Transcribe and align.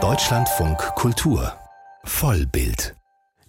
Deutschlandfunk 0.00 0.78
Kultur 0.94 1.52
Vollbild 2.04 2.94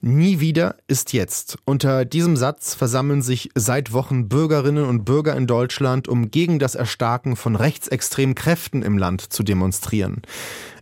Nie 0.02 0.40
wieder 0.40 0.78
ist 0.88 1.14
jetzt. 1.14 1.60
Unter 1.66 2.04
diesem 2.04 2.36
Satz 2.36 2.74
versammeln 2.74 3.22
sich 3.22 3.52
seit 3.54 3.94
Wochen 3.94 4.28
Bürgerinnen 4.28 4.86
und 4.86 5.06
Bürger 5.06 5.36
in 5.36 5.46
Deutschland, 5.46 6.08
um 6.08 6.32
gegen 6.32 6.58
das 6.58 6.74
Erstarken 6.74 7.36
von 7.36 7.56
rechtsextremen 7.56 8.34
Kräften 8.34 8.82
im 8.82 8.98
Land 8.98 9.22
zu 9.22 9.44
demonstrieren. 9.44 10.24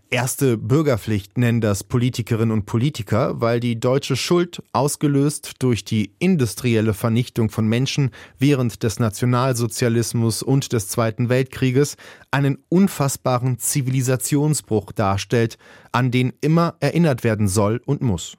Erste 0.10 0.58
Bürgerpflicht 0.58 1.38
nennen 1.38 1.60
das 1.60 1.84
Politikerinnen 1.84 2.52
und 2.52 2.66
Politiker, 2.66 3.42
weil 3.42 3.60
die 3.60 3.78
deutsche 3.78 4.16
Schuld, 4.16 4.64
ausgelöst 4.72 5.56
durch 5.60 5.84
die 5.84 6.14
industrielle 6.18 6.94
Vernichtung 6.94 7.50
von 7.50 7.68
Menschen 7.68 8.12
während 8.40 8.84
des 8.84 9.00
Nationalsozialismus 9.00 10.44
und 10.44 10.72
des 10.72 10.88
Zweiten 10.88 11.28
Weltkrieges, 11.28 11.98
einen 12.32 12.58
unfassbaren 12.70 13.60
Zivilisationsbruch 13.60 14.94
darstellt, 14.94 15.58
an 15.92 16.10
den 16.10 16.32
immer 16.40 16.76
erinnert 16.80 17.26
werden 17.26 17.50
soll 17.50 17.82
und 17.86 18.02
muss. 18.02 18.38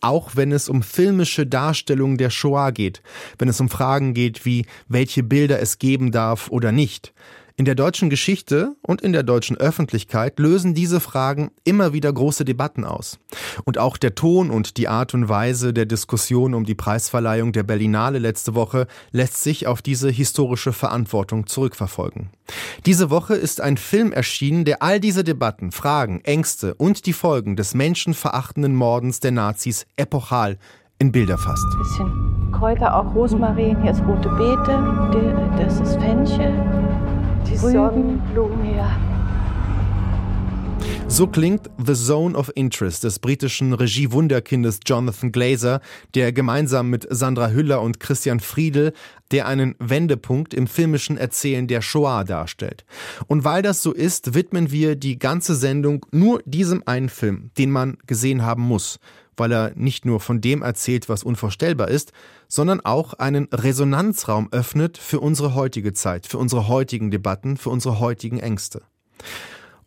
Auch 0.00 0.36
wenn 0.36 0.52
es 0.52 0.68
um 0.68 0.80
filmische 0.80 1.44
Darstellungen 1.44 2.18
der 2.18 2.30
Shoah 2.30 2.70
geht, 2.70 3.02
wenn 3.36 3.48
es 3.48 3.60
um 3.60 3.68
Fragen 3.68 4.14
geht 4.14 4.46
wie, 4.46 4.64
welche 4.86 5.24
Bilder 5.24 5.60
es 5.60 5.80
geben 5.80 6.12
darf 6.12 6.50
oder 6.50 6.70
nicht, 6.70 7.12
in 7.60 7.66
der 7.66 7.74
deutschen 7.74 8.08
Geschichte 8.08 8.74
und 8.80 9.02
in 9.02 9.12
der 9.12 9.22
deutschen 9.22 9.58
Öffentlichkeit 9.58 10.38
lösen 10.38 10.72
diese 10.72 10.98
Fragen 10.98 11.50
immer 11.62 11.92
wieder 11.92 12.10
große 12.10 12.46
Debatten 12.46 12.86
aus. 12.86 13.18
Und 13.66 13.76
auch 13.76 13.98
der 13.98 14.14
Ton 14.14 14.48
und 14.48 14.78
die 14.78 14.88
Art 14.88 15.12
und 15.12 15.28
Weise 15.28 15.74
der 15.74 15.84
Diskussion 15.84 16.54
um 16.54 16.64
die 16.64 16.74
Preisverleihung 16.74 17.52
der 17.52 17.62
Berlinale 17.62 18.18
letzte 18.18 18.54
Woche 18.54 18.86
lässt 19.12 19.42
sich 19.42 19.66
auf 19.66 19.82
diese 19.82 20.08
historische 20.08 20.72
Verantwortung 20.72 21.46
zurückverfolgen. 21.48 22.30
Diese 22.86 23.10
Woche 23.10 23.34
ist 23.34 23.60
ein 23.60 23.76
Film 23.76 24.10
erschienen, 24.10 24.64
der 24.64 24.82
all 24.82 24.98
diese 24.98 25.22
Debatten, 25.22 25.70
Fragen, 25.70 26.22
Ängste 26.22 26.72
und 26.76 27.04
die 27.04 27.12
Folgen 27.12 27.56
des 27.56 27.74
menschenverachtenden 27.74 28.74
Mordens 28.74 29.20
der 29.20 29.32
Nazis 29.32 29.84
epochal 29.96 30.56
in 30.98 31.12
Bilder 31.12 31.36
fasst. 31.36 31.66
Bisschen 31.76 32.52
Kräuter, 32.52 32.96
auch 32.96 33.14
Rosmarin, 33.14 33.82
hier 33.82 33.90
ist 33.90 34.02
rote 34.06 34.30
Beete, 34.30 35.52
das 35.58 35.78
ist 35.78 36.00
Fenchel 36.00 36.54
die 37.50 37.56
Sonnenblumen, 37.56 38.76
ja. 38.76 38.96
So 41.08 41.26
klingt 41.26 41.68
The 41.84 41.94
Zone 41.94 42.38
of 42.38 42.52
Interest 42.54 43.02
des 43.02 43.18
britischen 43.18 43.72
Regiewunderkindes 43.74 44.78
Jonathan 44.86 45.32
Glazer, 45.32 45.80
der 46.14 46.32
gemeinsam 46.32 46.88
mit 46.88 47.06
Sandra 47.10 47.50
Hüller 47.50 47.82
und 47.82 47.98
Christian 47.98 48.40
Friedel 48.40 48.92
der 49.32 49.46
einen 49.46 49.74
Wendepunkt 49.78 50.54
im 50.54 50.66
filmischen 50.66 51.16
Erzählen 51.16 51.66
der 51.68 51.82
Shoah 51.82 52.24
darstellt. 52.24 52.84
Und 53.26 53.44
weil 53.44 53.62
das 53.62 53.82
so 53.82 53.92
ist, 53.92 54.34
widmen 54.34 54.70
wir 54.72 54.96
die 54.96 55.18
ganze 55.18 55.54
Sendung 55.54 56.06
nur 56.10 56.42
diesem 56.46 56.82
einen 56.86 57.08
Film, 57.08 57.50
den 57.58 57.70
man 57.70 57.98
gesehen 58.06 58.42
haben 58.42 58.62
muss 58.62 58.98
weil 59.40 59.52
er 59.52 59.72
nicht 59.74 60.04
nur 60.04 60.20
von 60.20 60.40
dem 60.40 60.60
erzählt, 60.60 61.08
was 61.08 61.24
unvorstellbar 61.24 61.88
ist, 61.88 62.12
sondern 62.46 62.80
auch 62.80 63.14
einen 63.14 63.48
Resonanzraum 63.50 64.48
öffnet 64.52 64.98
für 64.98 65.18
unsere 65.18 65.54
heutige 65.54 65.94
Zeit, 65.94 66.26
für 66.26 66.36
unsere 66.36 66.68
heutigen 66.68 67.10
Debatten, 67.10 67.56
für 67.56 67.70
unsere 67.70 68.00
heutigen 68.00 68.38
Ängste. 68.38 68.82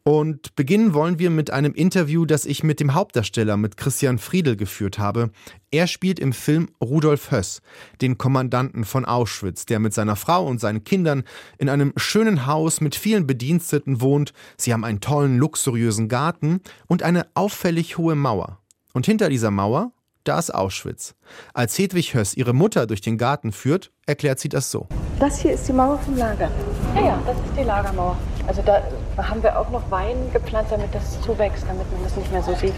Und 0.05 0.55
beginnen 0.55 0.93
wollen 0.93 1.17
wir 1.17 1.29
mit 1.29 1.51
einem 1.51 1.73
Interview, 1.73 2.25
das 2.25 2.45
ich 2.45 2.63
mit 2.63 2.81
dem 2.81 2.93
Hauptdarsteller, 2.93 3.55
mit 3.55 3.77
Christian 3.77 4.17
Friedel 4.17 4.57
geführt 4.57 4.97
habe. 4.97 5.29
Er 5.71 5.87
spielt 5.87 6.19
im 6.19 6.33
Film 6.33 6.69
Rudolf 6.83 7.31
Höss, 7.31 7.61
den 8.01 8.17
Kommandanten 8.17 8.83
von 8.83 9.05
Auschwitz, 9.05 9.65
der 9.65 9.79
mit 9.79 9.93
seiner 9.93 10.17
Frau 10.17 10.45
und 10.47 10.59
seinen 10.59 10.83
Kindern 10.83 11.23
in 11.57 11.69
einem 11.69 11.93
schönen 11.95 12.47
Haus 12.47 12.81
mit 12.81 12.95
vielen 12.95 13.27
Bediensteten 13.27 14.01
wohnt. 14.01 14.33
Sie 14.57 14.73
haben 14.73 14.83
einen 14.83 14.99
tollen, 14.99 15.37
luxuriösen 15.37 16.09
Garten 16.09 16.59
und 16.87 17.03
eine 17.03 17.27
auffällig 17.35 17.97
hohe 17.97 18.15
Mauer. 18.15 18.62
Und 18.93 19.07
hinter 19.07 19.29
dieser 19.29 19.49
Mauer, 19.49 19.91
da 20.23 20.37
ist 20.37 20.53
Auschwitz. 20.53 21.15
Als 21.55 21.77
Hedwig 21.79 22.13
Höss 22.13 22.35
ihre 22.35 22.53
Mutter 22.53 22.85
durch 22.85 23.01
den 23.01 23.17
Garten 23.17 23.51
führt, 23.51 23.91
erklärt 24.05 24.39
sie 24.39 24.49
das 24.49 24.69
so. 24.69 24.87
Das 25.19 25.39
hier 25.39 25.53
ist 25.53 25.67
die 25.67 25.73
Mauer 25.73 25.97
vom 25.97 26.15
Lager. 26.15 26.51
Ja, 26.95 27.01
ja, 27.01 27.23
das 27.25 27.35
ist 27.35 27.57
die 27.57 27.63
Lagermauer. 27.63 28.15
Also 28.45 28.61
da 28.61 28.83
haben 29.17 29.41
wir 29.41 29.59
auch 29.59 29.69
noch 29.71 29.89
Wein 29.89 30.15
gepflanzt, 30.31 30.71
damit 30.71 30.93
das 30.93 31.19
zuwächst, 31.21 31.63
damit 31.67 31.91
man 31.91 32.03
das 32.03 32.15
nicht 32.15 32.31
mehr 32.31 32.43
so 32.43 32.53
sieht. 32.53 32.75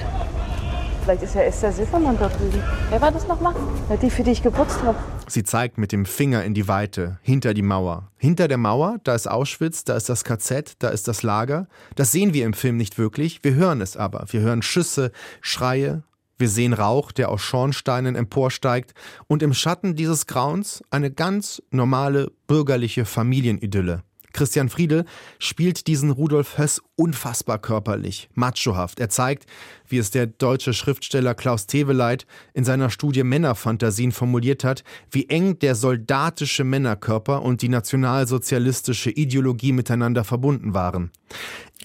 Vielleicht 1.06 1.22
ist 1.22 1.36
ja 1.36 1.42
Esther 1.42 1.72
Siffermann 1.72 2.18
dort 2.18 2.34
drüben. 2.40 2.64
Wer 2.90 3.00
war 3.00 3.12
das 3.12 3.28
nochmal? 3.28 3.54
Ja, 3.92 3.96
die, 3.96 4.10
für 4.10 4.24
die 4.24 4.32
ich 4.32 4.42
geputzt 4.42 4.82
habe. 4.82 4.98
Sie 5.28 5.44
zeigt 5.44 5.78
mit 5.78 5.92
dem 5.92 6.08
Finger 6.08 6.44
in 6.44 6.56
die 6.56 6.68
Weite, 6.68 7.20
hinter 7.22 7.54
die 7.54 7.62
Mauer. 7.62 8.10
Hinter 8.18 8.48
der 8.48 8.58
Mauer, 8.58 8.98
da 9.04 9.14
ist 9.14 9.28
Auschwitz, 9.28 9.84
da 9.84 9.96
ist 9.96 10.10
das 10.10 10.24
KZ, 10.24 10.78
da 10.80 10.90
ist 10.90 11.08
das 11.08 11.22
Lager. 11.22 11.68
Das 11.94 12.12
sehen 12.12 12.34
wir 12.34 12.44
im 12.44 12.54
Film 12.54 12.78
nicht 12.78 12.98
wirklich, 12.98 13.44
wir 13.44 13.54
hören 13.54 13.82
es 13.82 13.96
aber. 13.96 14.26
Wir 14.30 14.40
hören 14.40 14.64
Schüsse, 14.64 15.12
Schreie, 15.42 16.02
wir 16.40 16.50
sehen 16.50 16.74
Rauch, 16.74 17.12
der 17.12 17.30
aus 17.30 17.42
Schornsteinen 17.42 18.16
emporsteigt 18.16 18.96
und 19.28 19.44
im 19.44 19.54
Schatten 19.54 19.96
dieses 19.96 20.26
Grauens 20.26 20.84
eine 20.90 21.12
ganz 21.12 21.62
normale 21.70 22.32
bürgerliche 22.48 23.06
Familienidylle. 23.06 24.02
Christian 24.36 24.70
Friedel 24.70 25.06
spielt 25.40 25.88
diesen 25.88 26.12
Rudolf 26.12 26.58
Höss 26.58 26.82
unfassbar 26.96 27.58
körperlich, 27.58 28.30
machohaft. 28.34 29.00
Er 29.00 29.10
zeigt, 29.10 29.46
wie 29.88 29.98
es 29.98 30.12
der 30.12 30.28
deutsche 30.28 30.74
Schriftsteller 30.74 31.34
Klaus 31.34 31.68
Teweleit 31.68 32.28
in 32.54 32.66
seiner 32.66 32.90
Studie 32.90 33.24
Männerfantasien 33.24 34.12
formuliert 34.12 34.64
hat, 34.64 34.84
wie 35.10 35.30
eng 35.30 35.58
der 35.60 35.76
soldatische 35.76 36.64
Männerkörper 36.64 37.42
und 37.42 37.62
die 37.62 37.70
nationalsozialistische 37.70 39.10
Ideologie 39.10 39.72
miteinander 39.72 40.24
verbunden 40.24 40.74
waren. 40.74 41.12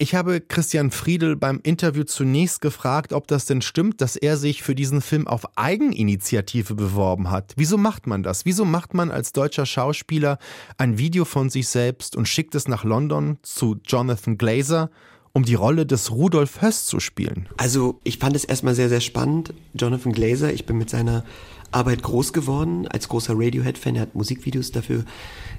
Ich 0.01 0.15
habe 0.15 0.41
Christian 0.41 0.89
Friedel 0.89 1.35
beim 1.35 1.59
Interview 1.61 2.03
zunächst 2.03 2.59
gefragt, 2.59 3.13
ob 3.13 3.27
das 3.27 3.45
denn 3.45 3.61
stimmt, 3.61 4.01
dass 4.01 4.15
er 4.15 4.35
sich 4.35 4.63
für 4.63 4.73
diesen 4.73 4.99
Film 4.99 5.27
auf 5.27 5.55
Eigeninitiative 5.59 6.73
beworben 6.73 7.29
hat. 7.29 7.53
Wieso 7.55 7.77
macht 7.77 8.07
man 8.07 8.23
das? 8.23 8.43
Wieso 8.43 8.65
macht 8.65 8.95
man 8.95 9.11
als 9.11 9.31
deutscher 9.31 9.67
Schauspieler 9.67 10.39
ein 10.79 10.97
Video 10.97 11.23
von 11.23 11.51
sich 11.51 11.67
selbst 11.67 12.15
und 12.15 12.27
schickt 12.27 12.55
es 12.55 12.67
nach 12.67 12.83
London 12.83 13.37
zu 13.43 13.77
Jonathan 13.85 14.39
Glazer? 14.39 14.89
um 15.33 15.45
die 15.45 15.55
Rolle 15.55 15.85
des 15.85 16.11
Rudolf 16.11 16.61
Höss 16.61 16.85
zu 16.85 16.99
spielen? 16.99 17.47
Also 17.55 17.99
ich 18.03 18.17
fand 18.17 18.35
es 18.35 18.43
erstmal 18.43 18.75
sehr, 18.75 18.89
sehr 18.89 18.99
spannend. 18.99 19.53
Jonathan 19.73 20.11
Glazer, 20.11 20.51
ich 20.51 20.65
bin 20.65 20.77
mit 20.77 20.89
seiner 20.89 21.23
Arbeit 21.71 22.03
groß 22.03 22.33
geworden, 22.33 22.87
als 22.87 23.07
großer 23.07 23.33
Radiohead-Fan. 23.35 23.95
Er 23.95 24.01
hat 24.01 24.15
Musikvideos 24.15 24.71
dafür 24.71 25.05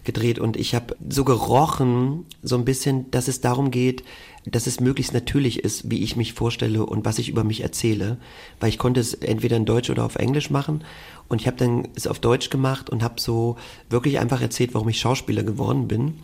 gedreht 0.04 0.38
und 0.38 0.56
ich 0.56 0.74
habe 0.74 0.97
so 1.09 1.24
gerochen, 1.24 2.26
so 2.42 2.56
ein 2.56 2.64
bisschen, 2.64 3.10
dass 3.10 3.28
es 3.28 3.41
darum 3.41 3.70
geht, 3.70 4.04
dass 4.44 4.66
es 4.66 4.80
möglichst 4.80 5.14
natürlich 5.14 5.60
ist, 5.60 5.91
wie 5.91 6.03
ich 6.03 6.16
mich 6.16 6.32
vorstelle 6.32 6.84
und 6.84 7.04
was 7.04 7.19
ich 7.19 7.28
über 7.28 7.44
mich 7.44 7.62
erzähle, 7.62 8.19
weil 8.60 8.70
ich 8.70 8.78
konnte 8.78 9.00
es 9.00 9.14
entweder 9.14 9.56
in 9.56 9.64
Deutsch 9.64 9.91
oder 9.91 10.04
auf 10.04 10.16
Englisch 10.16 10.50
machen 10.50 10.84
und 11.28 11.41
ich 11.41 11.47
habe 11.47 11.56
dann 11.56 11.88
es 11.94 12.06
auf 12.06 12.19
Deutsch 12.19 12.50
gemacht 12.50 12.91
und 12.91 13.03
habe 13.03 13.20
so 13.20 13.56
wirklich 13.88 14.19
einfach 14.19 14.41
erzählt, 14.41 14.75
warum 14.75 14.88
ich 14.88 14.98
Schauspieler 14.98 15.44
geworden 15.44 15.86
bin 15.86 16.14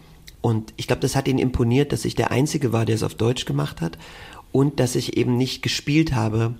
und 0.40 0.72
ich 0.76 0.86
glaube, 0.86 1.00
das 1.00 1.16
hat 1.16 1.28
ihn 1.28 1.38
imponiert, 1.38 1.92
dass 1.92 2.04
ich 2.04 2.14
der 2.14 2.30
Einzige 2.30 2.72
war, 2.72 2.84
der 2.84 2.94
es 2.94 3.02
auf 3.02 3.14
Deutsch 3.14 3.44
gemacht 3.44 3.80
hat 3.80 3.98
und 4.52 4.80
dass 4.80 4.94
ich 4.94 5.16
eben 5.16 5.36
nicht 5.36 5.62
gespielt 5.62 6.14
habe 6.14 6.54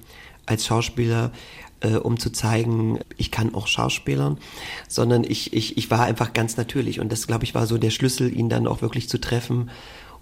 als 0.47 0.67
Schauspieler, 0.67 1.33
äh, 1.81 1.95
um 1.95 2.19
zu 2.19 2.31
zeigen, 2.31 2.99
ich 3.17 3.31
kann 3.31 3.55
auch 3.55 3.67
Schauspielern, 3.67 4.39
sondern 4.89 5.25
ich, 5.25 5.53
ich, 5.53 5.77
ich 5.77 5.91
war 5.91 6.03
einfach 6.03 6.33
ganz 6.33 6.57
natürlich. 6.57 7.01
Und 7.01 7.13
das, 7.13 7.27
glaube 7.27 7.45
ich, 7.45 7.55
war 7.55 7.67
so 7.67 7.79
der 7.79 7.91
Schlüssel, 7.91 8.35
ihn 8.37 8.49
dann 8.49 8.67
auch 8.67 8.83
wirklich 8.83 9.09
zu 9.09 9.21
treffen. 9.21 9.71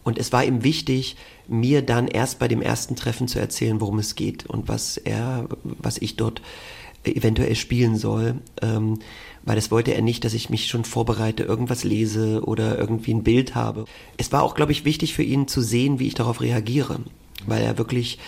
Und 0.06 0.18
es 0.18 0.32
war 0.32 0.44
ihm 0.44 0.62
wichtig, 0.62 1.16
mir 1.48 1.82
dann 1.82 2.06
erst 2.06 2.38
bei 2.38 2.46
dem 2.46 2.62
ersten 2.62 2.94
Treffen 2.94 3.26
zu 3.26 3.40
erzählen, 3.40 3.80
worum 3.80 3.98
es 3.98 4.14
geht 4.14 4.46
und 4.46 4.68
was 4.68 4.98
er, 4.98 5.48
was 5.64 5.98
ich 5.98 6.14
dort 6.14 6.42
eventuell 7.02 7.56
spielen 7.56 7.96
soll. 7.96 8.36
Ähm, 8.62 9.00
weil 9.42 9.56
das 9.56 9.72
wollte 9.72 9.94
er 9.94 10.02
nicht, 10.02 10.24
dass 10.24 10.32
ich 10.32 10.48
mich 10.48 10.68
schon 10.68 10.84
vorbereite, 10.84 11.42
irgendwas 11.42 11.82
lese 11.82 12.44
oder 12.44 12.78
irgendwie 12.78 13.14
ein 13.14 13.24
Bild 13.24 13.56
habe. 13.56 13.84
Es 14.16 14.30
war 14.30 14.44
auch, 14.44 14.54
glaube 14.54 14.70
ich, 14.70 14.84
wichtig 14.84 15.12
für 15.12 15.24
ihn 15.24 15.48
zu 15.48 15.60
sehen, 15.60 15.98
wie 15.98 16.06
ich 16.06 16.14
darauf 16.14 16.40
reagiere, 16.40 17.00
weil 17.44 17.64
er 17.64 17.76
wirklich 17.76 18.20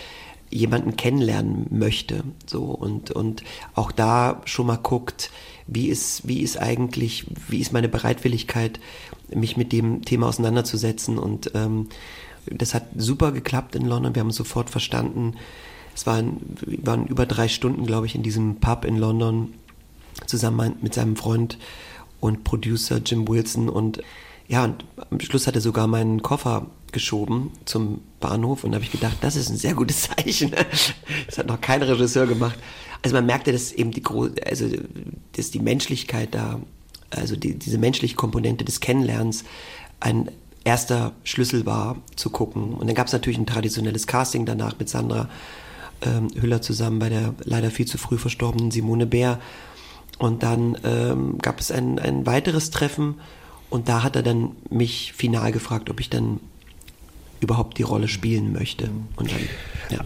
jemanden 0.51 0.97
kennenlernen 0.97 1.67
möchte, 1.71 2.25
so 2.45 2.65
und 2.65 3.13
und 3.13 3.45
auch 3.75 3.93
da 3.93 4.41
schon 4.47 4.67
mal 4.67 4.79
guckt, 4.79 5.31
wie 5.69 5.89
ist 5.89 6.27
wie 6.27 6.41
ist 6.41 6.59
eigentlich 6.59 7.27
wie 7.49 7.61
ist 7.61 7.73
meine 7.73 7.89
Bereitwilligkeit, 7.89 8.81
mich 9.33 9.57
mit 9.57 9.73
dem 9.73 10.03
Thema 10.05 10.27
auseinanderzusetzen 10.27 11.19
und 11.19 11.53
ähm, 11.55 11.89
das 12.47 12.75
hat 12.75 12.85
super 12.97 13.33
geklappt 13.33 13.75
in 13.75 13.87
London. 13.87 14.15
Wir 14.15 14.21
haben 14.21 14.31
sofort 14.31 14.71
verstanden. 14.71 15.35
Es 15.95 16.07
waren, 16.07 16.39
waren 16.83 17.07
über 17.07 17.27
drei 17.27 17.49
Stunden, 17.49 17.85
glaube 17.85 18.07
ich, 18.07 18.15
in 18.15 18.23
diesem 18.23 18.57
Pub 18.57 18.85
in 18.85 18.97
London 18.97 19.53
zusammen 20.27 20.77
mit 20.81 20.95
seinem 20.95 21.17
Freund 21.17 21.59
und 22.21 22.45
Producer 22.45 23.01
Jim 23.05 23.29
Wilson 23.29 23.69
und 23.69 24.03
ja, 24.49 24.65
und 24.65 24.85
am 25.11 25.21
Schluss 25.21 25.47
hat 25.47 25.57
er 25.57 25.61
sogar 25.61 25.87
meinen 25.87 26.23
Koffer 26.23 26.67
geschoben 26.93 27.53
zum 27.65 28.01
Bahnhof 28.21 28.65
und 28.65 28.73
da 28.73 28.77
habe 28.77 28.85
ich 28.85 28.93
gedacht, 28.93 29.17
das 29.21 29.37
ist 29.37 29.51
ein 29.51 29.57
sehr 29.57 29.75
gutes 29.75 30.03
Zeichen. 30.17 30.53
Das 31.27 31.39
hat 31.39 31.47
noch 31.47 31.61
kein 31.61 31.83
Regisseur 31.83 32.27
gemacht. 32.27 32.59
Also 33.03 33.15
man 33.15 33.27
merkte, 33.27 33.53
dass 33.53 33.73
eben 33.73 33.91
die 33.91 34.03
große, 34.03 34.35
also 34.47 34.67
dass 35.37 35.51
die 35.51 35.61
Menschlichkeit 35.61 36.35
da, 36.35 36.61
also 37.11 37.37
die, 37.37 37.59
diese 37.59 37.79
menschliche 37.79 38.17
Komponente 38.17 38.65
des 38.65 38.81
Kennenlernens 38.81 39.45
ein 40.01 40.31
erster 40.65 41.13
Schlüssel 41.25 41.65
war, 41.65 41.97
zu 42.17 42.31
gucken. 42.31 42.75
Und 42.75 42.87
dann 42.89 42.95
gab 42.95 43.07
es 43.07 43.13
natürlich 43.13 43.39
ein 43.39 43.47
traditionelles 43.47 44.07
Casting 44.07 44.47
danach 44.47 44.79
mit 44.79 44.89
Sandra 44.89 45.29
ähm, 46.03 46.29
Hüller 46.39 46.63
zusammen 46.63 46.99
bei 46.99 47.09
der 47.09 47.35
leider 47.45 47.71
viel 47.71 47.87
zu 47.87 47.99
früh 47.99 48.19
verstorbenen 48.19 48.71
Simone 48.71 49.07
Bär. 49.07 49.41
Und 50.19 50.43
dann 50.43 50.77
ähm, 50.85 51.39
gab 51.39 51.61
es 51.61 51.71
ein, 51.71 51.99
ein 51.99 52.27
weiteres 52.27 52.71
Treffen 52.71 53.21
und 53.71 53.89
da 53.89 54.03
hat 54.03 54.17
er 54.17 54.23
dann 54.23 54.57
mich 54.71 55.13
final 55.13 55.53
gefragt, 55.53 55.91
ob 55.91 56.01
ich 56.01 56.11
dann 56.11 56.41
überhaupt 57.41 57.79
die 57.79 57.83
Rolle 57.83 58.09
spielen 58.09 58.53
möchte. 58.53 58.91
Und 59.17 59.31
dann, 59.31 59.41
ja. 59.91 60.05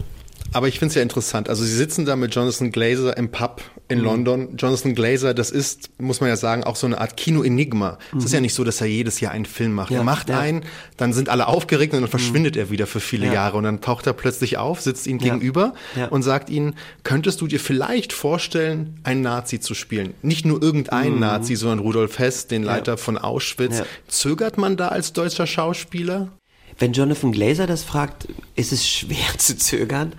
Aber 0.53 0.67
ich 0.67 0.79
finde 0.79 0.89
es 0.89 0.95
ja 0.95 1.01
interessant. 1.01 1.49
Also 1.49 1.63
Sie 1.63 1.75
sitzen 1.75 2.05
da 2.05 2.15
mit 2.15 2.33
Jonathan 2.33 2.71
Glazer 2.71 3.17
im 3.17 3.29
Pub 3.29 3.63
in 3.87 3.99
mhm. 3.99 4.05
London. 4.05 4.57
Jonathan 4.57 4.93
Glazer, 4.93 5.33
das 5.33 5.49
ist, 5.49 5.89
muss 5.99 6.21
man 6.21 6.29
ja 6.29 6.35
sagen, 6.35 6.63
auch 6.63 6.75
so 6.75 6.85
eine 6.85 7.01
Art 7.01 7.17
Kino-Enigma. 7.17 7.97
Mhm. 8.11 8.19
Es 8.19 8.25
ist 8.25 8.33
ja 8.33 8.39
nicht 8.39 8.53
so, 8.53 8.63
dass 8.63 8.79
er 8.79 8.87
jedes 8.87 9.19
Jahr 9.19 9.31
einen 9.31 9.45
Film 9.45 9.73
macht. 9.73 9.91
Ja, 9.91 9.97
er 9.97 10.03
macht 10.03 10.29
ja. 10.29 10.39
einen, 10.39 10.63
dann 10.95 11.11
sind 11.11 11.29
alle 11.29 11.47
aufgeregt 11.47 11.93
und 11.93 12.01
dann 12.01 12.09
verschwindet 12.09 12.55
mhm. 12.55 12.61
er 12.61 12.69
wieder 12.69 12.87
für 12.87 12.99
viele 12.99 13.27
ja. 13.27 13.33
Jahre. 13.33 13.57
Und 13.57 13.63
dann 13.63 13.81
taucht 13.81 14.05
er 14.05 14.13
plötzlich 14.13 14.57
auf, 14.57 14.79
sitzt 14.79 15.07
ihnen 15.07 15.19
gegenüber 15.19 15.73
und 16.11 16.21
sagt 16.21 16.49
ihnen, 16.49 16.75
könntest 17.03 17.41
du 17.41 17.47
dir 17.47 17.59
vielleicht 17.59 18.13
vorstellen, 18.13 18.99
einen 19.03 19.21
Nazi 19.21 19.59
zu 19.59 19.73
spielen? 19.73 20.13
Nicht 20.21 20.45
nur 20.45 20.61
irgendeinen 20.61 21.15
mhm. 21.15 21.21
Nazi, 21.21 21.55
sondern 21.55 21.79
Rudolf 21.79 22.19
Hess, 22.19 22.47
den 22.47 22.63
Leiter 22.63 22.97
von 22.97 23.17
Auschwitz. 23.17 23.81
Zögert 24.07 24.57
man 24.57 24.77
da 24.77 24.89
als 24.89 25.13
deutscher 25.13 25.47
Schauspieler? 25.47 26.29
Wenn 26.79 26.93
Jonathan 26.93 27.31
Glazer 27.31 27.67
das 27.67 27.83
fragt, 27.83 28.27
ist 28.55 28.71
es 28.71 28.87
schwer 28.87 29.17
zu 29.37 29.57
zögern 29.57 30.13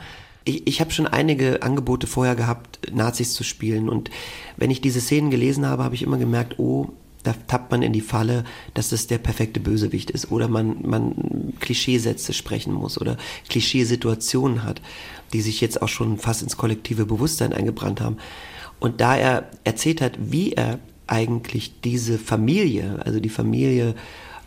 ich, 0.44 0.66
ich 0.66 0.80
habe 0.80 0.90
schon 0.90 1.06
einige 1.06 1.62
Angebote 1.62 2.06
vorher 2.06 2.36
gehabt, 2.36 2.78
Nazis 2.92 3.32
zu 3.32 3.44
spielen. 3.44 3.88
Und 3.88 4.10
wenn 4.56 4.70
ich 4.70 4.80
diese 4.80 5.00
Szenen 5.00 5.30
gelesen 5.30 5.66
habe, 5.66 5.84
habe 5.84 5.94
ich 5.94 6.02
immer 6.02 6.18
gemerkt, 6.18 6.58
oh, 6.58 6.90
da 7.22 7.34
tappt 7.46 7.70
man 7.70 7.82
in 7.82 7.94
die 7.94 8.02
Falle, 8.02 8.44
dass 8.74 8.90
das 8.90 9.06
der 9.06 9.16
perfekte 9.16 9.58
Bösewicht 9.58 10.10
ist 10.10 10.30
oder 10.30 10.46
man, 10.46 10.86
man 10.86 11.54
Klischeesätze 11.58 12.34
sprechen 12.34 12.74
muss 12.74 13.00
oder 13.00 13.16
Klischeesituationen 13.48 14.62
hat, 14.62 14.82
die 15.32 15.40
sich 15.40 15.62
jetzt 15.62 15.80
auch 15.80 15.88
schon 15.88 16.18
fast 16.18 16.42
ins 16.42 16.58
kollektive 16.58 17.06
Bewusstsein 17.06 17.54
eingebrannt 17.54 18.02
haben. 18.02 18.18
Und 18.78 19.00
da 19.00 19.16
er 19.16 19.48
erzählt 19.64 20.02
hat, 20.02 20.18
wie 20.20 20.52
er 20.52 20.80
eigentlich 21.06 21.80
diese 21.82 22.18
Familie, 22.18 23.00
also 23.04 23.20
die 23.20 23.30
Familie 23.30 23.94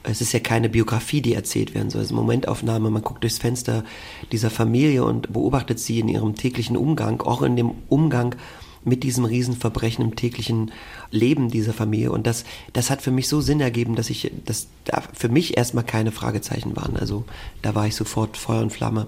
es 0.10 0.22
ist 0.22 0.34
ja 0.34 0.40
keine 0.40 0.70
Biografie, 0.70 1.22
die 1.22 1.34
erzählt 1.34 1.74
werden 1.74 1.90
soll. 1.90 2.02
Es 2.02 2.08
ist 2.08 2.12
eine 2.12 2.22
Momentaufnahme, 2.22 2.90
man 2.90 3.02
guckt 3.02 3.24
durchs 3.24 3.38
Fenster 3.38 3.84
dieser 4.32 4.50
Familie 4.50 5.04
und 5.04 5.32
beobachtet 5.34 5.80
sie 5.80 6.00
in 6.00 6.08
ihrem 6.08 6.36
täglichen 6.36 6.78
Umgang, 6.78 7.22
auch 7.22 7.42
in 7.42 7.56
dem 7.56 7.72
Umgang 7.90 8.36
mit 8.84 9.04
diesem 9.04 9.26
Riesenverbrechen 9.26 10.04
im 10.04 10.16
täglichen 10.16 10.72
Leben 11.12 11.50
dieser 11.50 11.74
Familie. 11.74 12.12
Und 12.12 12.26
das, 12.26 12.46
das 12.74 12.90
hat 12.90 13.02
für 13.02 13.12
mich 13.12 13.28
so 13.28 13.42
Sinn 13.42 13.60
ergeben, 13.60 13.96
dass 13.96 14.10
ich, 14.10 14.32
dass 14.46 14.68
da 14.86 15.04
für 15.14 15.30
mich 15.30 15.58
erstmal 15.58 15.84
keine 15.84 16.12
Fragezeichen 16.12 16.76
waren. 16.76 16.96
Also 16.96 17.26
da 17.62 17.76
war 17.76 17.86
ich 17.86 17.96
sofort 17.96 18.38
Feuer 18.38 18.62
und 18.62 18.72
Flamme. 18.72 19.08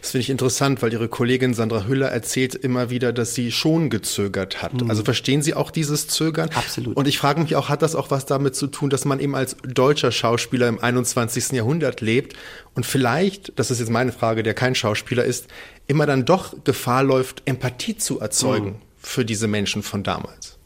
Das 0.00 0.12
finde 0.12 0.22
ich 0.22 0.30
interessant, 0.30 0.82
weil 0.82 0.92
Ihre 0.92 1.08
Kollegin 1.08 1.54
Sandra 1.54 1.84
Hüller 1.86 2.08
erzählt 2.08 2.54
immer 2.54 2.90
wieder, 2.90 3.12
dass 3.12 3.34
sie 3.34 3.52
schon 3.52 3.90
gezögert 3.90 4.62
hat. 4.62 4.80
Mhm. 4.82 4.90
Also 4.90 5.04
verstehen 5.04 5.42
Sie 5.42 5.54
auch 5.54 5.70
dieses 5.70 6.08
Zögern? 6.08 6.50
Absolut. 6.54 6.96
Und 6.96 7.08
ich 7.08 7.18
frage 7.18 7.40
mich 7.40 7.56
auch, 7.56 7.68
hat 7.68 7.82
das 7.82 7.94
auch 7.94 8.10
was 8.10 8.26
damit 8.26 8.54
zu 8.56 8.66
tun, 8.66 8.90
dass 8.90 9.04
man 9.04 9.20
eben 9.20 9.34
als 9.34 9.56
deutscher 9.62 10.12
Schauspieler 10.12 10.68
im 10.68 10.80
21. 10.80 11.52
Jahrhundert 11.52 12.00
lebt 12.00 12.36
und 12.74 12.86
vielleicht, 12.86 13.52
das 13.56 13.70
ist 13.70 13.80
jetzt 13.80 13.90
meine 13.90 14.12
Frage, 14.12 14.42
der 14.42 14.54
kein 14.54 14.74
Schauspieler 14.74 15.24
ist, 15.24 15.46
immer 15.86 16.06
dann 16.06 16.24
doch 16.24 16.54
Gefahr 16.64 17.02
läuft, 17.02 17.42
Empathie 17.44 17.96
zu 17.96 18.20
erzeugen 18.20 18.66
mhm. 18.66 18.76
für 18.98 19.24
diese 19.24 19.48
Menschen 19.48 19.82
von 19.82 20.02
damals? 20.02 20.58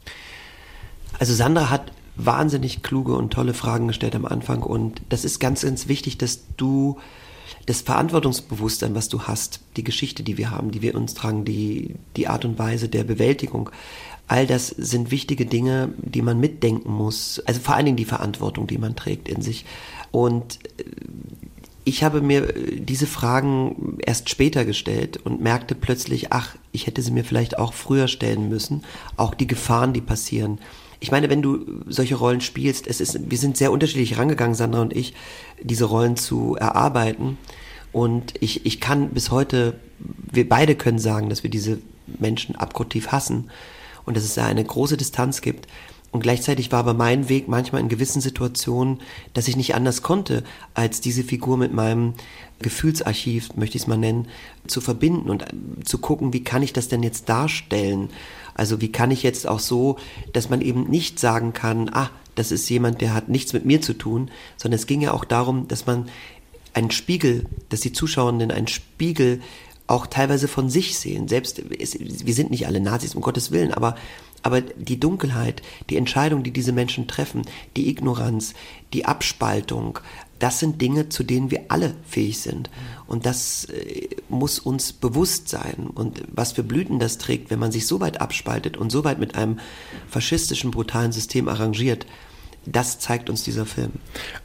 Also 1.19 1.33
Sandra 1.33 1.69
hat 1.69 1.91
wahnsinnig 2.15 2.83
kluge 2.83 3.13
und 3.13 3.31
tolle 3.31 3.53
Fragen 3.53 3.87
gestellt 3.87 4.15
am 4.15 4.25
Anfang 4.25 4.63
und 4.63 5.01
das 5.09 5.25
ist 5.25 5.39
ganz, 5.39 5.61
ganz 5.61 5.87
wichtig, 5.87 6.17
dass 6.17 6.41
du 6.57 6.99
das 7.65 7.81
Verantwortungsbewusstsein, 7.81 8.95
was 8.95 9.09
du 9.09 9.23
hast, 9.23 9.61
die 9.75 9.83
Geschichte, 9.83 10.23
die 10.23 10.37
wir 10.37 10.51
haben, 10.51 10.71
die 10.71 10.81
wir 10.81 10.95
uns 10.95 11.13
tragen, 11.13 11.45
die, 11.45 11.95
die 12.15 12.27
Art 12.27 12.45
und 12.45 12.59
Weise 12.59 12.89
der 12.89 13.03
Bewältigung, 13.03 13.69
all 14.27 14.45
das 14.45 14.67
sind 14.67 15.11
wichtige 15.11 15.45
Dinge, 15.45 15.89
die 15.97 16.21
man 16.21 16.39
mitdenken 16.39 16.91
muss. 16.91 17.41
Also 17.45 17.61
vor 17.61 17.75
allen 17.75 17.85
Dingen 17.85 17.97
die 17.97 18.05
Verantwortung, 18.05 18.67
die 18.67 18.77
man 18.77 18.95
trägt 18.95 19.29
in 19.29 19.41
sich. 19.41 19.65
Und 20.11 20.59
äh, 20.77 20.83
ich 21.83 22.03
habe 22.03 22.21
mir 22.21 22.55
äh, 22.55 22.79
diese 22.79 23.07
Fragen 23.07 23.97
erst 24.05 24.29
später 24.29 24.65
gestellt 24.65 25.17
und 25.17 25.41
merkte 25.41 25.75
plötzlich, 25.75 26.33
ach, 26.33 26.55
ich 26.73 26.87
hätte 26.87 27.01
sie 27.01 27.11
mir 27.11 27.23
vielleicht 27.23 27.57
auch 27.57 27.73
früher 27.73 28.07
stellen 28.07 28.49
müssen. 28.49 28.83
Auch 29.15 29.33
die 29.33 29.47
Gefahren, 29.47 29.93
die 29.93 30.01
passieren 30.01 30.59
ich 30.99 31.11
meine, 31.11 31.29
wenn 31.29 31.41
du 31.41 31.83
solche 31.87 32.15
Rollen 32.15 32.41
spielst, 32.41 32.87
es 32.87 33.01
ist, 33.01 33.29
wir 33.29 33.37
sind 33.37 33.57
sehr 33.57 33.71
unterschiedlich 33.71 34.17
rangegangen, 34.17 34.55
Sandra 34.55 34.81
und 34.81 34.95
ich, 34.95 35.13
diese 35.61 35.85
Rollen 35.85 36.17
zu 36.17 36.55
erarbeiten. 36.55 37.37
Und 37.91 38.33
ich, 38.41 38.65
ich 38.65 38.81
kann 38.81 39.09
bis 39.09 39.31
heute, 39.31 39.79
wir 39.99 40.47
beide 40.47 40.75
können 40.75 40.99
sagen, 40.99 41.29
dass 41.29 41.43
wir 41.43 41.49
diese 41.49 41.79
Menschen 42.19 42.55
abgrundtief 42.55 43.11
hassen 43.11 43.49
und 44.05 44.17
dass 44.17 44.23
es 44.23 44.35
da 44.35 44.45
eine 44.45 44.63
große 44.63 44.97
Distanz 44.97 45.41
gibt. 45.41 45.67
Und 46.11 46.21
gleichzeitig 46.21 46.71
war 46.71 46.79
aber 46.79 46.93
mein 46.93 47.29
Weg 47.29 47.47
manchmal 47.47 47.81
in 47.81 47.89
gewissen 47.89 48.21
Situationen, 48.21 48.99
dass 49.33 49.47
ich 49.47 49.57
nicht 49.57 49.75
anders 49.75 50.01
konnte, 50.01 50.43
als 50.73 51.01
diese 51.01 51.23
Figur 51.23 51.57
mit 51.57 51.73
meinem 51.73 52.13
Gefühlsarchiv, 52.59 53.55
möchte 53.55 53.77
ich 53.77 53.83
es 53.83 53.87
mal 53.87 53.97
nennen, 53.97 54.27
zu 54.67 54.81
verbinden 54.81 55.29
und 55.29 55.45
zu 55.83 55.99
gucken, 55.99 56.33
wie 56.33 56.43
kann 56.43 56.63
ich 56.63 56.73
das 56.73 56.87
denn 56.87 57.03
jetzt 57.03 57.29
darstellen? 57.29 58.09
Also 58.55 58.81
wie 58.81 58.91
kann 58.91 59.11
ich 59.11 59.21
jetzt 59.21 59.47
auch 59.47 59.59
so, 59.59 59.97
dass 60.33 60.49
man 60.49 60.61
eben 60.61 60.89
nicht 60.89 61.19
sagen 61.19 61.53
kann, 61.53 61.89
ah, 61.89 62.09
das 62.35 62.51
ist 62.51 62.69
jemand, 62.69 63.01
der 63.01 63.13
hat 63.13 63.29
nichts 63.29 63.53
mit 63.53 63.65
mir 63.65 63.81
zu 63.81 63.93
tun, 63.93 64.31
sondern 64.57 64.79
es 64.79 64.87
ging 64.87 65.01
ja 65.01 65.11
auch 65.11 65.25
darum, 65.25 65.67
dass 65.67 65.85
man 65.85 66.07
einen 66.73 66.91
Spiegel, 66.91 67.45
dass 67.69 67.81
die 67.81 67.91
Zuschauenden 67.91 68.51
einen 68.51 68.67
Spiegel 68.67 69.41
auch 69.87 70.05
teilweise 70.05 70.47
von 70.47 70.69
sich 70.69 70.97
sehen. 70.99 71.27
Selbst, 71.27 71.63
wir 71.69 72.33
sind 72.33 72.51
nicht 72.51 72.67
alle 72.67 72.79
Nazis, 72.79 73.15
um 73.15 73.21
Gottes 73.21 73.51
Willen, 73.51 73.73
aber 73.73 73.95
aber 74.43 74.61
die 74.61 74.99
Dunkelheit, 74.99 75.61
die 75.89 75.97
Entscheidung, 75.97 76.43
die 76.43 76.51
diese 76.51 76.71
Menschen 76.71 77.07
treffen, 77.07 77.41
die 77.75 77.89
Ignoranz, 77.89 78.53
die 78.93 79.05
Abspaltung, 79.05 79.99
das 80.39 80.59
sind 80.59 80.81
Dinge, 80.81 81.09
zu 81.09 81.23
denen 81.23 81.51
wir 81.51 81.65
alle 81.69 81.95
fähig 82.07 82.39
sind. 82.39 82.69
Und 83.07 83.25
das 83.25 83.65
äh, 83.65 84.07
muss 84.29 84.59
uns 84.59 84.93
bewusst 84.93 85.49
sein. 85.49 85.89
Und 85.93 86.23
was 86.31 86.51
für 86.51 86.63
Blüten 86.63 86.99
das 86.99 87.17
trägt, 87.17 87.49
wenn 87.49 87.59
man 87.59 87.71
sich 87.71 87.87
so 87.87 87.99
weit 87.99 88.21
abspaltet 88.21 88.77
und 88.77 88.91
so 88.91 89.03
weit 89.03 89.19
mit 89.19 89.35
einem 89.35 89.59
faschistischen, 90.07 90.71
brutalen 90.71 91.11
System 91.11 91.47
arrangiert, 91.47 92.05
das 92.65 92.99
zeigt 92.99 93.29
uns 93.29 93.43
dieser 93.43 93.65
Film. 93.65 93.93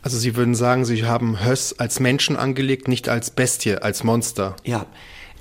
Also 0.00 0.16
Sie 0.16 0.36
würden 0.36 0.54
sagen, 0.54 0.84
Sie 0.84 1.04
haben 1.04 1.44
Höss 1.44 1.78
als 1.78 1.98
Menschen 1.98 2.36
angelegt, 2.36 2.86
nicht 2.86 3.08
als 3.08 3.30
Bestie, 3.30 3.82
als 3.82 4.04
Monster. 4.04 4.56
Ja, 4.64 4.86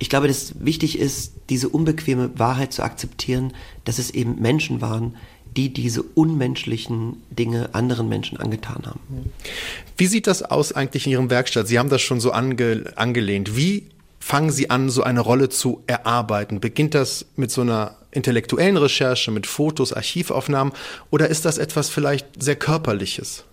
ich 0.02 0.08
glaube, 0.08 0.26
dass 0.26 0.54
wichtig 0.58 0.98
ist, 0.98 1.34
diese 1.48 1.68
unbequeme 1.68 2.36
Wahrheit 2.36 2.72
zu 2.72 2.82
akzeptieren, 2.82 3.52
dass 3.84 4.00
es 4.00 4.10
eben 4.10 4.42
Menschen 4.42 4.80
waren, 4.80 5.14
die 5.56 5.72
diese 5.72 6.02
unmenschlichen 6.02 7.22
Dinge 7.30 7.72
anderen 7.72 8.08
Menschen 8.08 8.36
angetan 8.36 8.82
haben. 8.84 8.98
Wie 9.96 10.08
sieht 10.08 10.26
das 10.26 10.42
aus 10.42 10.72
eigentlich 10.72 11.06
in 11.06 11.12
Ihrem 11.12 11.30
Werkstatt? 11.30 11.68
Sie 11.68 11.78
haben 11.78 11.88
das 11.88 12.02
schon 12.02 12.18
so 12.18 12.32
ange, 12.32 12.82
angelehnt. 12.96 13.56
Wie 13.56 13.90
fangen 14.18 14.50
Sie 14.50 14.70
an, 14.70 14.90
so 14.90 15.04
eine 15.04 15.20
Rolle 15.20 15.50
zu 15.50 15.84
erarbeiten? 15.86 16.58
Beginnt 16.58 16.96
das 16.96 17.26
mit 17.36 17.52
so 17.52 17.60
einer 17.60 17.94
intellektuellen 18.10 18.78
Recherche, 18.78 19.30
mit 19.30 19.46
Fotos, 19.46 19.92
Archivaufnahmen 19.92 20.72
oder 21.10 21.28
ist 21.28 21.44
das 21.44 21.58
etwas 21.58 21.90
vielleicht 21.90 22.42
sehr 22.42 22.56
Körperliches? 22.56 23.44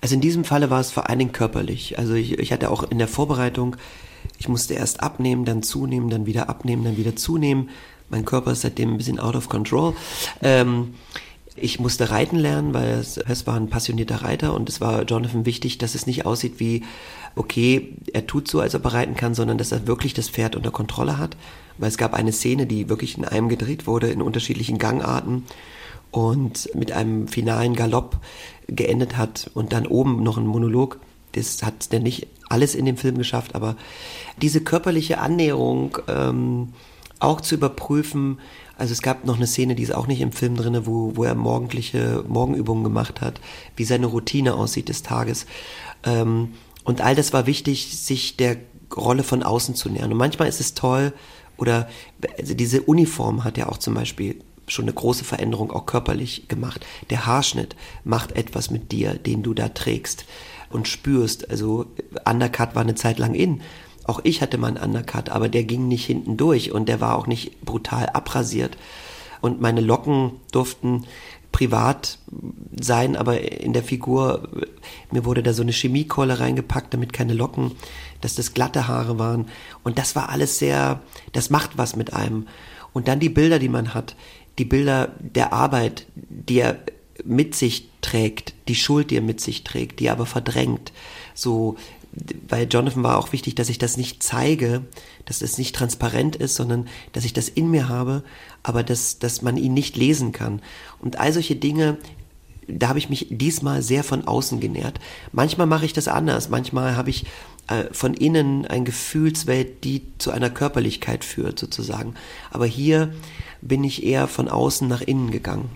Also 0.00 0.14
in 0.14 0.22
diesem 0.22 0.44
Falle 0.44 0.70
war 0.70 0.80
es 0.80 0.92
vor 0.92 1.10
allen 1.10 1.18
Dingen 1.18 1.32
körperlich. 1.32 1.98
Also 1.98 2.14
ich, 2.14 2.38
ich 2.38 2.52
hatte 2.54 2.70
auch 2.70 2.90
in 2.90 2.96
der 2.96 3.06
Vorbereitung, 3.06 3.76
ich 4.40 4.48
musste 4.48 4.74
erst 4.74 5.02
abnehmen, 5.02 5.44
dann 5.44 5.62
zunehmen, 5.62 6.08
dann 6.08 6.24
wieder 6.24 6.48
abnehmen, 6.48 6.82
dann 6.82 6.96
wieder 6.96 7.14
zunehmen. 7.14 7.68
Mein 8.08 8.24
Körper 8.24 8.52
ist 8.52 8.62
seitdem 8.62 8.94
ein 8.94 8.96
bisschen 8.96 9.20
out 9.20 9.36
of 9.36 9.50
control. 9.50 9.94
Ähm, 10.42 10.94
ich 11.56 11.78
musste 11.78 12.10
reiten 12.10 12.36
lernen, 12.36 12.72
weil 12.72 12.88
es, 12.92 13.18
es 13.18 13.46
war 13.46 13.54
ein 13.54 13.68
passionierter 13.68 14.22
Reiter 14.22 14.54
und 14.54 14.70
es 14.70 14.80
war 14.80 15.02
Jonathan 15.02 15.44
wichtig, 15.44 15.76
dass 15.76 15.94
es 15.94 16.06
nicht 16.06 16.24
aussieht 16.24 16.54
wie, 16.56 16.84
okay, 17.36 17.92
er 18.14 18.26
tut 18.26 18.48
so, 18.48 18.60
als 18.60 18.74
ob 18.74 18.86
er 18.86 18.94
reiten 18.94 19.14
kann, 19.14 19.34
sondern 19.34 19.58
dass 19.58 19.72
er 19.72 19.86
wirklich 19.86 20.14
das 20.14 20.30
Pferd 20.30 20.56
unter 20.56 20.70
Kontrolle 20.70 21.18
hat. 21.18 21.36
Weil 21.76 21.90
es 21.90 21.98
gab 21.98 22.14
eine 22.14 22.32
Szene, 22.32 22.66
die 22.66 22.88
wirklich 22.88 23.18
in 23.18 23.26
einem 23.26 23.50
gedreht 23.50 23.86
wurde, 23.86 24.08
in 24.08 24.22
unterschiedlichen 24.22 24.78
Gangarten 24.78 25.44
und 26.10 26.74
mit 26.74 26.92
einem 26.92 27.28
finalen 27.28 27.74
Galopp 27.74 28.20
geendet 28.68 29.18
hat 29.18 29.50
und 29.52 29.74
dann 29.74 29.86
oben 29.86 30.22
noch 30.22 30.38
ein 30.38 30.46
Monolog. 30.46 30.98
Das 31.32 31.62
hat 31.62 31.92
denn 31.92 32.04
nicht 32.04 32.26
alles 32.50 32.74
in 32.74 32.84
dem 32.84 32.96
Film 32.96 33.16
geschafft, 33.16 33.54
aber 33.54 33.76
diese 34.42 34.60
körperliche 34.60 35.18
Annäherung 35.18 35.96
ähm, 36.08 36.74
auch 37.18 37.40
zu 37.40 37.54
überprüfen, 37.54 38.38
also 38.76 38.92
es 38.92 39.02
gab 39.02 39.26
noch 39.26 39.36
eine 39.36 39.46
Szene, 39.46 39.74
die 39.74 39.82
ist 39.82 39.94
auch 39.94 40.06
nicht 40.06 40.20
im 40.20 40.32
Film 40.32 40.56
drin, 40.56 40.86
wo, 40.86 41.14
wo 41.14 41.24
er 41.24 41.34
morgendliche 41.34 42.24
Morgenübungen 42.26 42.82
gemacht 42.82 43.20
hat, 43.20 43.40
wie 43.76 43.84
seine 43.84 44.06
Routine 44.06 44.54
aussieht 44.54 44.88
des 44.88 45.02
Tages. 45.02 45.46
Ähm, 46.02 46.54
und 46.84 47.02
all 47.02 47.14
das 47.14 47.32
war 47.32 47.46
wichtig, 47.46 47.98
sich 47.98 48.36
der 48.36 48.56
Rolle 48.96 49.22
von 49.22 49.42
außen 49.42 49.74
zu 49.74 49.90
nähern. 49.90 50.10
Und 50.10 50.18
manchmal 50.18 50.48
ist 50.48 50.60
es 50.60 50.74
toll, 50.74 51.12
oder 51.58 51.88
also 52.38 52.54
diese 52.54 52.80
Uniform 52.80 53.44
hat 53.44 53.58
ja 53.58 53.68
auch 53.68 53.76
zum 53.76 53.92
Beispiel 53.94 54.40
schon 54.66 54.86
eine 54.86 54.94
große 54.94 55.24
Veränderung 55.24 55.70
auch 55.72 55.84
körperlich 55.84 56.48
gemacht. 56.48 56.86
Der 57.10 57.26
Haarschnitt 57.26 57.76
macht 58.04 58.32
etwas 58.32 58.70
mit 58.70 58.92
dir, 58.92 59.14
den 59.14 59.42
du 59.42 59.52
da 59.52 59.68
trägst. 59.68 60.24
Und 60.70 60.88
spürst. 60.88 61.50
Also 61.50 61.86
Undercut 62.24 62.74
war 62.74 62.82
eine 62.82 62.94
Zeit 62.94 63.18
lang 63.18 63.34
in. 63.34 63.60
Auch 64.04 64.20
ich 64.24 64.40
hatte 64.40 64.58
mal 64.58 64.68
einen 64.68 64.94
Undercut, 64.94 65.28
aber 65.28 65.48
der 65.48 65.64
ging 65.64 65.88
nicht 65.88 66.06
hinten 66.06 66.36
durch 66.36 66.72
und 66.72 66.88
der 66.88 67.00
war 67.00 67.16
auch 67.16 67.26
nicht 67.26 67.60
brutal 67.60 68.08
abrasiert. 68.08 68.76
Und 69.40 69.60
meine 69.60 69.80
Locken 69.80 70.32
durften 70.52 71.04
privat 71.52 72.18
sein, 72.80 73.16
aber 73.16 73.40
in 73.40 73.72
der 73.72 73.82
Figur, 73.82 74.48
mir 75.10 75.24
wurde 75.24 75.42
da 75.42 75.52
so 75.52 75.62
eine 75.62 75.72
Chemiekeule 75.72 76.38
reingepackt, 76.38 76.94
damit 76.94 77.12
keine 77.12 77.34
Locken, 77.34 77.72
dass 78.20 78.34
das 78.34 78.54
glatte 78.54 78.86
Haare 78.86 79.18
waren. 79.18 79.46
Und 79.82 79.98
das 79.98 80.14
war 80.14 80.28
alles 80.28 80.58
sehr, 80.58 81.00
das 81.32 81.50
macht 81.50 81.76
was 81.76 81.96
mit 81.96 82.12
einem. 82.12 82.46
Und 82.92 83.08
dann 83.08 83.20
die 83.20 83.28
Bilder, 83.28 83.58
die 83.58 83.68
man 83.68 83.94
hat, 83.94 84.14
die 84.58 84.64
Bilder 84.64 85.12
der 85.18 85.52
Arbeit, 85.52 86.06
die 86.14 86.60
er 86.60 86.78
mit 87.24 87.54
sich 87.54 87.88
trägt, 88.00 88.54
die 88.68 88.74
Schuld, 88.74 89.10
die 89.10 89.16
er 89.16 89.22
mit 89.22 89.40
sich 89.40 89.64
trägt, 89.64 90.00
die 90.00 90.06
er 90.06 90.12
aber 90.12 90.26
verdrängt. 90.26 90.92
So, 91.34 91.76
weil 92.48 92.66
Jonathan 92.68 93.02
war 93.02 93.18
auch 93.18 93.32
wichtig, 93.32 93.54
dass 93.54 93.68
ich 93.68 93.78
das 93.78 93.96
nicht 93.96 94.22
zeige, 94.22 94.82
dass 95.26 95.42
es 95.42 95.58
nicht 95.58 95.74
transparent 95.74 96.36
ist, 96.36 96.56
sondern 96.56 96.88
dass 97.12 97.24
ich 97.24 97.32
das 97.32 97.48
in 97.48 97.70
mir 97.70 97.88
habe, 97.88 98.24
aber 98.62 98.82
dass, 98.82 99.18
dass 99.18 99.42
man 99.42 99.56
ihn 99.56 99.74
nicht 99.74 99.96
lesen 99.96 100.32
kann. 100.32 100.60
Und 100.98 101.18
all 101.18 101.32
solche 101.32 101.56
Dinge, 101.56 101.98
da 102.78 102.88
habe 102.88 102.98
ich 102.98 103.08
mich 103.08 103.26
diesmal 103.30 103.82
sehr 103.82 104.04
von 104.04 104.26
außen 104.26 104.60
genährt. 104.60 105.00
Manchmal 105.32 105.66
mache 105.66 105.84
ich 105.84 105.92
das 105.92 106.08
anders, 106.08 106.48
manchmal 106.48 106.96
habe 106.96 107.10
ich 107.10 107.24
äh, 107.68 107.84
von 107.92 108.14
innen 108.14 108.66
eine 108.66 108.84
Gefühlswelt, 108.84 109.84
die 109.84 110.02
zu 110.18 110.30
einer 110.30 110.50
Körperlichkeit 110.50 111.24
führt, 111.24 111.58
sozusagen. 111.58 112.14
Aber 112.50 112.66
hier 112.66 113.12
bin 113.62 113.84
ich 113.84 114.04
eher 114.04 114.26
von 114.26 114.48
außen 114.48 114.88
nach 114.88 115.02
innen 115.02 115.30
gegangen. 115.30 115.70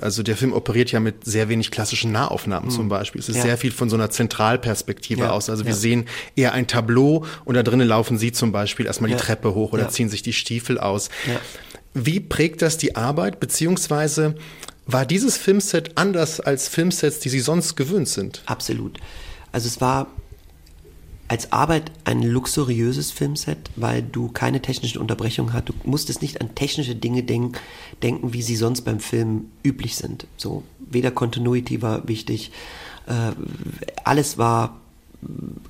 Also 0.00 0.22
der 0.22 0.36
Film 0.36 0.52
operiert 0.52 0.90
ja 0.92 1.00
mit 1.00 1.24
sehr 1.24 1.48
wenig 1.48 1.70
klassischen 1.70 2.12
Nahaufnahmen 2.12 2.68
hm. 2.68 2.76
zum 2.76 2.88
Beispiel. 2.88 3.20
Es 3.20 3.28
ist 3.28 3.36
ja. 3.36 3.42
sehr 3.42 3.58
viel 3.58 3.70
von 3.70 3.88
so 3.88 3.96
einer 3.96 4.10
Zentralperspektive 4.10 5.22
ja. 5.22 5.30
aus. 5.30 5.48
Also 5.48 5.64
wir 5.64 5.72
ja. 5.72 5.76
sehen 5.76 6.06
eher 6.36 6.52
ein 6.52 6.66
Tableau 6.66 7.24
und 7.44 7.54
da 7.54 7.62
drinnen 7.62 7.86
laufen 7.86 8.18
sie 8.18 8.32
zum 8.32 8.52
Beispiel 8.52 8.86
erstmal 8.86 9.10
die 9.10 9.16
Treppe 9.16 9.54
hoch 9.54 9.72
oder 9.72 9.88
ziehen 9.88 10.08
sich 10.08 10.22
die 10.22 10.32
Stiefel 10.32 10.78
aus. 10.78 11.10
Wie 11.94 12.20
prägt 12.20 12.62
das 12.62 12.76
die 12.76 12.96
Arbeit, 12.96 13.40
beziehungsweise 13.40 14.34
war 14.88 15.04
dieses 15.06 15.36
Filmset 15.36 15.96
anders 15.96 16.40
als 16.40 16.66
Filmsets, 16.66 17.20
die 17.20 17.28
Sie 17.28 17.40
sonst 17.40 17.76
gewöhnt 17.76 18.08
sind? 18.08 18.42
Absolut. 18.46 18.98
Also 19.52 19.68
es 19.68 19.80
war 19.80 20.08
als 21.28 21.52
Arbeit 21.52 21.92
ein 22.04 22.22
luxuriöses 22.22 23.12
Filmset, 23.12 23.70
weil 23.76 24.02
du 24.02 24.28
keine 24.28 24.62
technischen 24.62 24.98
Unterbrechungen 24.98 25.52
hast. 25.52 25.68
Du 25.68 25.74
musstest 25.84 26.22
nicht 26.22 26.40
an 26.40 26.54
technische 26.54 26.96
Dinge 26.96 27.22
denk 27.22 27.60
denken, 28.02 28.32
wie 28.32 28.40
sie 28.40 28.56
sonst 28.56 28.80
beim 28.82 28.98
Film 28.98 29.50
üblich 29.62 29.96
sind. 29.96 30.26
So, 30.38 30.62
weder 30.78 31.10
Continuity 31.10 31.82
war 31.82 32.08
wichtig, 32.08 32.50
äh, 33.06 33.32
alles 34.04 34.38
war 34.38 34.80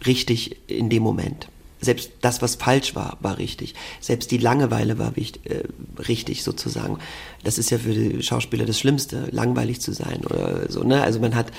richtig 0.06 0.56
in 0.68 0.90
dem 0.90 1.02
Moment. 1.02 1.48
Selbst 1.80 2.10
das, 2.20 2.42
was 2.42 2.56
falsch 2.56 2.94
war, 2.94 3.18
war 3.20 3.38
richtig. 3.38 3.74
Selbst 4.00 4.30
die 4.30 4.38
Langeweile 4.38 4.98
war 4.98 5.16
wichtig, 5.16 5.50
äh, 5.50 5.62
richtig 6.08 6.42
sozusagen. 6.42 6.98
Das 7.44 7.58
ist 7.58 7.70
ja 7.70 7.78
für 7.78 7.94
die 7.94 8.22
Schauspieler 8.22 8.66
das 8.66 8.78
Schlimmste, 8.78 9.28
langweilig 9.30 9.80
zu 9.80 9.92
sein 9.92 10.22
oder 10.24 10.70
so. 10.70 10.82
Ne? 10.82 11.02
Also 11.02 11.20
man 11.20 11.34
hat 11.34 11.52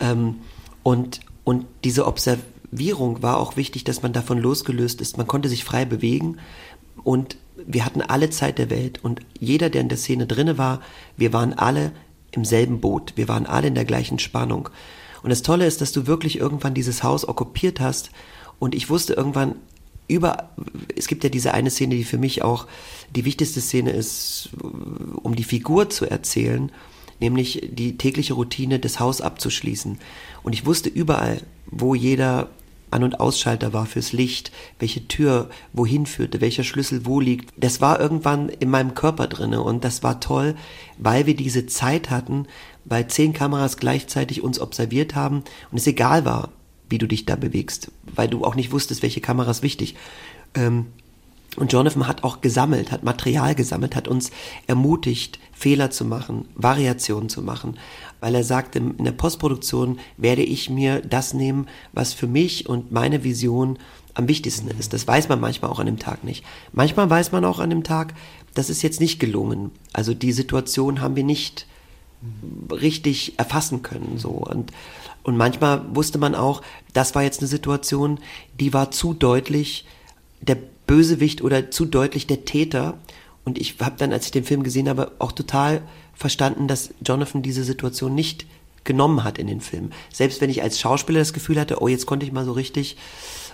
ähm, 0.00 0.36
und 0.82 1.20
und 1.44 1.66
diese 1.82 2.06
Observation 2.06 2.58
Wirung 2.70 3.22
war 3.22 3.38
auch 3.38 3.56
wichtig, 3.56 3.84
dass 3.84 4.02
man 4.02 4.12
davon 4.12 4.38
losgelöst 4.38 5.00
ist. 5.00 5.16
Man 5.16 5.26
konnte 5.26 5.48
sich 5.48 5.64
frei 5.64 5.84
bewegen 5.84 6.38
und 7.02 7.36
wir 7.56 7.84
hatten 7.84 8.02
alle 8.02 8.30
Zeit 8.30 8.58
der 8.58 8.70
Welt 8.70 9.02
und 9.02 9.20
jeder, 9.38 9.70
der 9.70 9.80
in 9.80 9.88
der 9.88 9.98
Szene 9.98 10.26
drinne 10.26 10.58
war, 10.58 10.80
wir 11.16 11.32
waren 11.32 11.54
alle 11.54 11.92
im 12.30 12.44
selben 12.44 12.80
Boot. 12.80 13.14
Wir 13.16 13.28
waren 13.28 13.46
alle 13.46 13.68
in 13.68 13.74
der 13.74 13.84
gleichen 13.84 14.18
Spannung. 14.18 14.68
Und 15.22 15.30
das 15.30 15.42
Tolle 15.42 15.66
ist, 15.66 15.80
dass 15.80 15.92
du 15.92 16.06
wirklich 16.06 16.38
irgendwann 16.38 16.74
dieses 16.74 17.02
Haus 17.02 17.26
okkupiert 17.26 17.80
hast 17.80 18.10
und 18.58 18.74
ich 18.74 18.90
wusste 18.90 19.14
irgendwann 19.14 19.54
über, 20.08 20.48
es 20.96 21.06
gibt 21.06 21.22
ja 21.22 21.30
diese 21.30 21.54
eine 21.54 21.70
Szene, 21.70 21.94
die 21.94 22.04
für 22.04 22.18
mich 22.18 22.42
auch 22.42 22.66
die 23.14 23.24
wichtigste 23.24 23.60
Szene 23.60 23.90
ist, 23.90 24.50
um 25.22 25.36
die 25.36 25.44
Figur 25.44 25.90
zu 25.90 26.06
erzählen, 26.06 26.72
nämlich 27.20 27.68
die 27.72 27.98
tägliche 27.98 28.34
Routine 28.34 28.78
des 28.78 29.00
Haus 29.00 29.20
abzuschließen. 29.20 29.98
Und 30.42 30.52
ich 30.52 30.66
wusste 30.66 30.88
überall, 30.88 31.42
wo 31.66 31.94
jeder 31.94 32.48
an- 32.90 33.02
und 33.02 33.20
Ausschalter 33.20 33.74
war 33.74 33.84
fürs 33.84 34.12
Licht, 34.12 34.50
welche 34.78 35.06
Tür 35.08 35.50
wohin 35.74 36.06
führte, 36.06 36.40
welcher 36.40 36.64
Schlüssel 36.64 37.04
wo 37.04 37.20
liegt. 37.20 37.52
Das 37.56 37.82
war 37.82 38.00
irgendwann 38.00 38.48
in 38.48 38.70
meinem 38.70 38.94
Körper 38.94 39.26
drinne 39.26 39.62
und 39.62 39.84
das 39.84 40.02
war 40.02 40.20
toll, 40.20 40.54
weil 40.96 41.26
wir 41.26 41.36
diese 41.36 41.66
Zeit 41.66 42.08
hatten, 42.08 42.46
weil 42.86 43.08
zehn 43.08 43.34
Kameras 43.34 43.76
gleichzeitig 43.76 44.42
uns 44.42 44.58
observiert 44.58 45.14
haben 45.14 45.42
und 45.70 45.78
es 45.78 45.86
egal 45.86 46.24
war, 46.24 46.48
wie 46.88 46.98
du 46.98 47.06
dich 47.06 47.26
da 47.26 47.36
bewegst, 47.36 47.90
weil 48.14 48.28
du 48.28 48.44
auch 48.44 48.54
nicht 48.54 48.72
wusstest, 48.72 49.02
welche 49.02 49.20
Kamera 49.20 49.50
ist 49.50 49.62
wichtig. 49.62 49.94
Ähm, 50.54 50.86
und 51.56 51.72
Jonathan 51.72 52.06
hat 52.06 52.24
auch 52.24 52.40
gesammelt, 52.40 52.92
hat 52.92 53.02
Material 53.02 53.54
gesammelt, 53.54 53.96
hat 53.96 54.06
uns 54.06 54.30
ermutigt, 54.66 55.40
Fehler 55.52 55.90
zu 55.90 56.04
machen, 56.04 56.46
Variationen 56.54 57.28
zu 57.28 57.42
machen 57.42 57.76
weil 58.20 58.34
er 58.34 58.44
sagt, 58.44 58.76
in 58.76 59.04
der 59.04 59.12
Postproduktion 59.12 59.98
werde 60.16 60.42
ich 60.42 60.70
mir 60.70 61.00
das 61.00 61.34
nehmen, 61.34 61.66
was 61.92 62.12
für 62.12 62.26
mich 62.26 62.68
und 62.68 62.92
meine 62.92 63.24
Vision 63.24 63.78
am 64.14 64.28
wichtigsten 64.28 64.68
ist. 64.68 64.92
Das 64.92 65.06
weiß 65.06 65.28
man 65.28 65.40
manchmal 65.40 65.70
auch 65.70 65.78
an 65.78 65.86
dem 65.86 65.98
Tag 65.98 66.24
nicht. 66.24 66.44
Manchmal 66.72 67.08
weiß 67.08 67.32
man 67.32 67.44
auch 67.44 67.60
an 67.60 67.70
dem 67.70 67.84
Tag, 67.84 68.14
das 68.54 68.70
ist 68.70 68.82
jetzt 68.82 69.00
nicht 69.00 69.20
gelungen. 69.20 69.70
Also 69.92 70.14
die 70.14 70.32
Situation 70.32 71.00
haben 71.00 71.16
wir 71.16 71.24
nicht 71.24 71.66
richtig 72.70 73.38
erfassen 73.38 73.82
können, 73.82 74.18
so. 74.18 74.30
Und, 74.30 74.72
und 75.22 75.36
manchmal 75.36 75.82
wusste 75.94 76.18
man 76.18 76.34
auch, 76.34 76.62
das 76.92 77.14
war 77.14 77.22
jetzt 77.22 77.40
eine 77.40 77.48
Situation, 77.48 78.18
die 78.58 78.72
war 78.72 78.90
zu 78.90 79.14
deutlich 79.14 79.86
der 80.40 80.56
Bösewicht 80.86 81.42
oder 81.42 81.70
zu 81.70 81.84
deutlich 81.84 82.26
der 82.26 82.44
Täter. 82.44 82.98
Und 83.44 83.58
ich 83.58 83.76
habe 83.80 83.96
dann, 83.98 84.12
als 84.12 84.26
ich 84.26 84.32
den 84.32 84.44
Film 84.44 84.62
gesehen 84.62 84.88
habe, 84.88 85.12
auch 85.18 85.32
total 85.32 85.82
verstanden, 86.14 86.66
dass 86.68 86.90
Jonathan 87.04 87.42
diese 87.42 87.64
Situation 87.64 88.14
nicht 88.14 88.46
genommen 88.84 89.22
hat 89.22 89.38
in 89.38 89.46
den 89.46 89.60
Film. 89.60 89.90
Selbst 90.12 90.40
wenn 90.40 90.50
ich 90.50 90.62
als 90.62 90.80
Schauspieler 90.80 91.20
das 91.20 91.32
Gefühl 91.32 91.60
hatte, 91.60 91.80
oh, 91.82 91.88
jetzt 91.88 92.06
konnte 92.06 92.26
ich 92.26 92.32
mal 92.32 92.44
so 92.44 92.52
richtig 92.52 92.96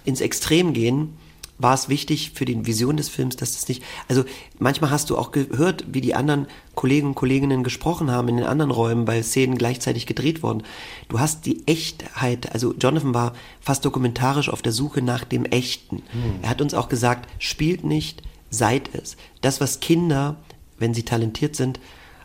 ins 0.04 0.21
Extrem 0.21 0.73
gehen, 0.73 1.16
war 1.58 1.75
es 1.75 1.88
wichtig 1.88 2.32
für 2.34 2.44
die 2.44 2.66
Vision 2.66 2.96
des 2.96 3.08
Films, 3.08 3.37
dass 3.37 3.52
das 3.52 3.68
nicht, 3.68 3.82
also 4.08 4.25
manchmal 4.58 4.90
hast 4.90 5.11
du 5.11 5.16
auch 5.16 5.30
gehört, 5.30 5.84
wie 5.88 6.00
die 6.00 6.14
anderen 6.14 6.46
Kollegen 6.75 7.08
und 7.08 7.14
Kolleginnen 7.14 7.62
gesprochen 7.62 8.11
haben 8.11 8.28
in 8.28 8.37
den 8.37 8.46
anderen 8.46 8.73
Räumen, 8.73 9.06
weil 9.06 9.23
Szenen 9.23 9.56
gleichzeitig 9.56 10.06
gedreht 10.06 10.42
wurden. 10.42 10.64
Du 11.08 11.20
hast 11.20 11.46
die 11.46 11.66
Echtheit, 11.66 12.52
also 12.52 12.75
Jonathan 12.75 13.14
war 13.14 13.34
fast 13.61 13.84
dokumentarisch 13.84 14.49
auf 14.49 14.62
der 14.62 14.73
Suche 14.73 15.00
nach 15.00 15.25
dem 15.25 15.44
Echten. 15.44 16.02
Hm. 16.11 16.40
Er 16.42 16.50
hat 16.50 16.61
uns 16.61 16.75
auch 16.75 16.88
gesagt, 16.88 17.28
spielt 17.38 17.84
nicht, 17.84 18.23
seid 18.50 18.90
es. 18.94 19.16
Das, 19.40 19.61
was 19.61 19.80
Kinder, 19.80 20.37
wenn 20.78 20.94
sie 20.94 21.04
talentiert 21.04 21.54
sind, 21.54 21.78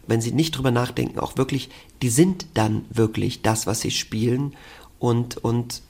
wenn 0.08 0.22
sie 0.22 0.32
nicht 0.32 0.58
drüber 0.58 0.72
nachdenken, 0.72 1.20
auch 1.20 1.38
wirklich, 1.38 1.70
die 2.02 2.10
sind 2.10 2.48
dann 2.56 2.86
wirklich 2.90 3.44
das, 3.44 3.68
was 3.68 3.82
sie 3.82 3.92
spielen 3.92 4.56
und, 5.00 5.38
und 5.38 5.82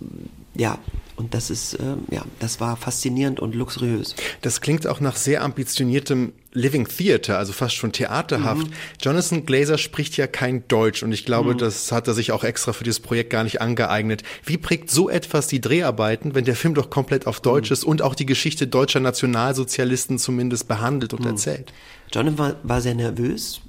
ja, 0.56 0.78
und 1.16 1.34
das 1.34 1.50
ist, 1.50 1.74
äh, 1.74 1.96
ja, 2.12 2.24
das 2.40 2.62
war 2.62 2.78
faszinierend 2.78 3.40
und 3.40 3.54
luxuriös. 3.54 4.16
Das 4.42 4.62
klingt 4.62 4.88
auch 4.88 5.00
nach 5.00 5.16
sehr 5.16 5.44
ambitioniertem 5.44 6.32
Living 6.54 6.88
Theater, 6.88 7.38
also 7.38 7.54
fast 7.54 7.76
schon 7.76 7.92
theaterhaft. 7.92 8.68
Mhm. 8.68 8.74
Jonathan 9.02 9.46
Glazer 9.46 9.78
spricht 9.78 10.16
ja 10.18 10.28
kein 10.28 10.68
Deutsch 10.68 11.04
und 11.04 11.12
ich 11.12 11.26
glaube, 11.26 11.54
mhm. 11.54 11.58
das 11.58 11.92
hat 11.92 12.08
er 12.08 12.14
sich 12.14 12.32
auch 12.32 12.44
extra 12.44 12.74
für 12.74 12.84
dieses 12.84 13.00
Projekt 13.00 13.32
gar 13.32 13.44
nicht 13.44 13.62
angeeignet. 13.62 14.24
Wie 14.46 14.58
prägt 14.58 14.90
so 14.92 15.10
etwas 15.10 15.48
die 15.48 15.62
Dreharbeiten, 15.62 16.36
wenn 16.36 16.46
der 16.46 16.56
Film 16.56 16.74
doch 16.74 16.90
komplett 16.90 17.28
auf 17.28 17.42
Deutsch 17.42 17.70
mhm. 17.70 17.74
ist 17.74 17.84
und 17.84 18.02
auch 18.02 18.16
die 18.16 18.26
Geschichte 18.26 18.68
deutscher 18.68 19.00
Nationalsozialisten 19.00 20.20
zumindest 20.20 20.68
behandelt 20.68 21.14
und 21.14 21.22
mhm. 21.22 21.32
erzählt? 21.32 21.74
Jonathan 22.12 22.38
war, 22.38 22.56
war 22.64 22.82
sehr 22.82 22.96
nervös, 22.96 23.62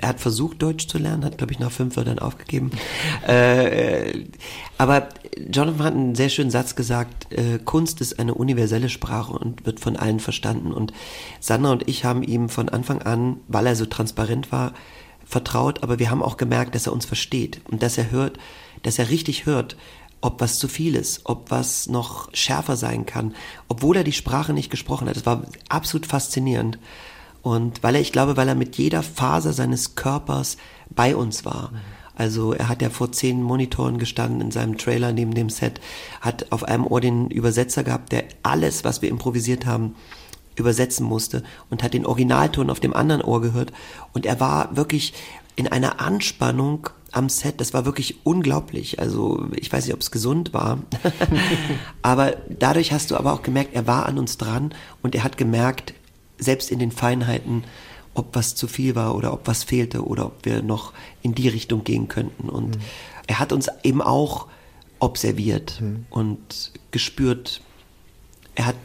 er 0.00 0.10
hat 0.10 0.20
versucht, 0.20 0.62
Deutsch 0.62 0.88
zu 0.88 0.98
lernen, 0.98 1.24
hat, 1.24 1.38
glaube 1.38 1.52
ich, 1.52 1.58
nach 1.58 1.70
fünf 1.70 1.96
Wörtern 1.96 2.18
aufgegeben. 2.18 2.70
äh, 3.26 4.24
aber 4.78 5.08
Jonathan 5.36 5.84
hat 5.84 5.94
einen 5.94 6.14
sehr 6.14 6.28
schönen 6.28 6.50
Satz 6.50 6.74
gesagt, 6.74 7.32
äh, 7.32 7.58
Kunst 7.64 8.00
ist 8.00 8.18
eine 8.18 8.34
universelle 8.34 8.88
Sprache 8.88 9.32
und 9.32 9.66
wird 9.66 9.80
von 9.80 9.96
allen 9.96 10.20
verstanden. 10.20 10.72
Und 10.72 10.92
Sandra 11.40 11.72
und 11.72 11.88
ich 11.88 12.04
haben 12.04 12.22
ihm 12.22 12.48
von 12.48 12.68
Anfang 12.68 13.02
an, 13.02 13.40
weil 13.48 13.66
er 13.66 13.76
so 13.76 13.86
transparent 13.86 14.52
war, 14.52 14.72
vertraut, 15.24 15.82
aber 15.82 15.98
wir 15.98 16.10
haben 16.10 16.22
auch 16.22 16.36
gemerkt, 16.36 16.74
dass 16.74 16.86
er 16.86 16.92
uns 16.92 17.04
versteht 17.04 17.60
und 17.64 17.82
dass 17.82 17.98
er 17.98 18.10
hört, 18.10 18.38
dass 18.82 18.98
er 18.98 19.10
richtig 19.10 19.44
hört, 19.44 19.76
ob 20.20 20.40
was 20.40 20.58
zu 20.58 20.68
viel 20.68 20.94
ist, 20.94 21.22
ob 21.24 21.50
was 21.50 21.88
noch 21.88 22.34
schärfer 22.34 22.76
sein 22.76 23.06
kann, 23.06 23.34
obwohl 23.68 23.96
er 23.96 24.04
die 24.04 24.12
Sprache 24.12 24.52
nicht 24.52 24.70
gesprochen 24.70 25.08
hat. 25.08 25.16
Das 25.16 25.26
war 25.26 25.42
absolut 25.68 26.06
faszinierend. 26.06 26.78
Und 27.46 27.84
weil 27.84 27.94
er, 27.94 28.00
ich 28.00 28.10
glaube, 28.10 28.36
weil 28.36 28.48
er 28.48 28.56
mit 28.56 28.76
jeder 28.76 29.04
Faser 29.04 29.52
seines 29.52 29.94
Körpers 29.94 30.56
bei 30.90 31.14
uns 31.14 31.44
war. 31.44 31.70
Also 32.16 32.52
er 32.52 32.68
hat 32.68 32.82
ja 32.82 32.90
vor 32.90 33.12
zehn 33.12 33.40
Monitoren 33.40 33.98
gestanden 33.98 34.40
in 34.40 34.50
seinem 34.50 34.76
Trailer 34.78 35.12
neben 35.12 35.32
dem 35.32 35.48
Set, 35.48 35.80
hat 36.20 36.50
auf 36.50 36.64
einem 36.64 36.84
Ohr 36.84 37.00
den 37.00 37.30
Übersetzer 37.30 37.84
gehabt, 37.84 38.10
der 38.10 38.24
alles, 38.42 38.82
was 38.82 39.00
wir 39.00 39.10
improvisiert 39.10 39.64
haben, 39.64 39.94
übersetzen 40.56 41.06
musste 41.06 41.44
und 41.70 41.84
hat 41.84 41.94
den 41.94 42.04
Originalton 42.04 42.68
auf 42.68 42.80
dem 42.80 42.92
anderen 42.92 43.22
Ohr 43.22 43.40
gehört. 43.40 43.72
Und 44.12 44.26
er 44.26 44.40
war 44.40 44.76
wirklich 44.76 45.14
in 45.54 45.68
einer 45.68 46.00
Anspannung 46.00 46.90
am 47.12 47.28
Set, 47.28 47.60
das 47.60 47.72
war 47.72 47.84
wirklich 47.84 48.26
unglaublich. 48.26 48.98
Also 48.98 49.46
ich 49.54 49.72
weiß 49.72 49.86
nicht, 49.86 49.94
ob 49.94 50.00
es 50.00 50.10
gesund 50.10 50.52
war, 50.52 50.78
aber 52.02 52.38
dadurch 52.48 52.90
hast 52.90 53.12
du 53.12 53.16
aber 53.16 53.32
auch 53.32 53.44
gemerkt, 53.44 53.72
er 53.72 53.86
war 53.86 54.06
an 54.06 54.18
uns 54.18 54.36
dran 54.36 54.74
und 55.00 55.14
er 55.14 55.22
hat 55.22 55.36
gemerkt, 55.36 55.94
selbst 56.38 56.70
in 56.70 56.78
den 56.78 56.90
Feinheiten, 56.90 57.64
ob 58.14 58.34
was 58.34 58.54
zu 58.54 58.66
viel 58.66 58.94
war 58.94 59.14
oder 59.14 59.32
ob 59.32 59.46
was 59.46 59.64
fehlte 59.64 60.04
oder 60.04 60.26
ob 60.26 60.44
wir 60.44 60.62
noch 60.62 60.92
in 61.22 61.34
die 61.34 61.48
Richtung 61.48 61.84
gehen 61.84 62.08
könnten. 62.08 62.48
Und 62.48 62.76
mhm. 62.76 62.82
er 63.26 63.38
hat 63.38 63.52
uns 63.52 63.68
eben 63.82 64.02
auch 64.02 64.46
observiert 64.98 65.80
mhm. 65.80 66.06
und 66.10 66.72
gespürt. 66.90 67.60
Er 68.54 68.66
hat 68.66 68.76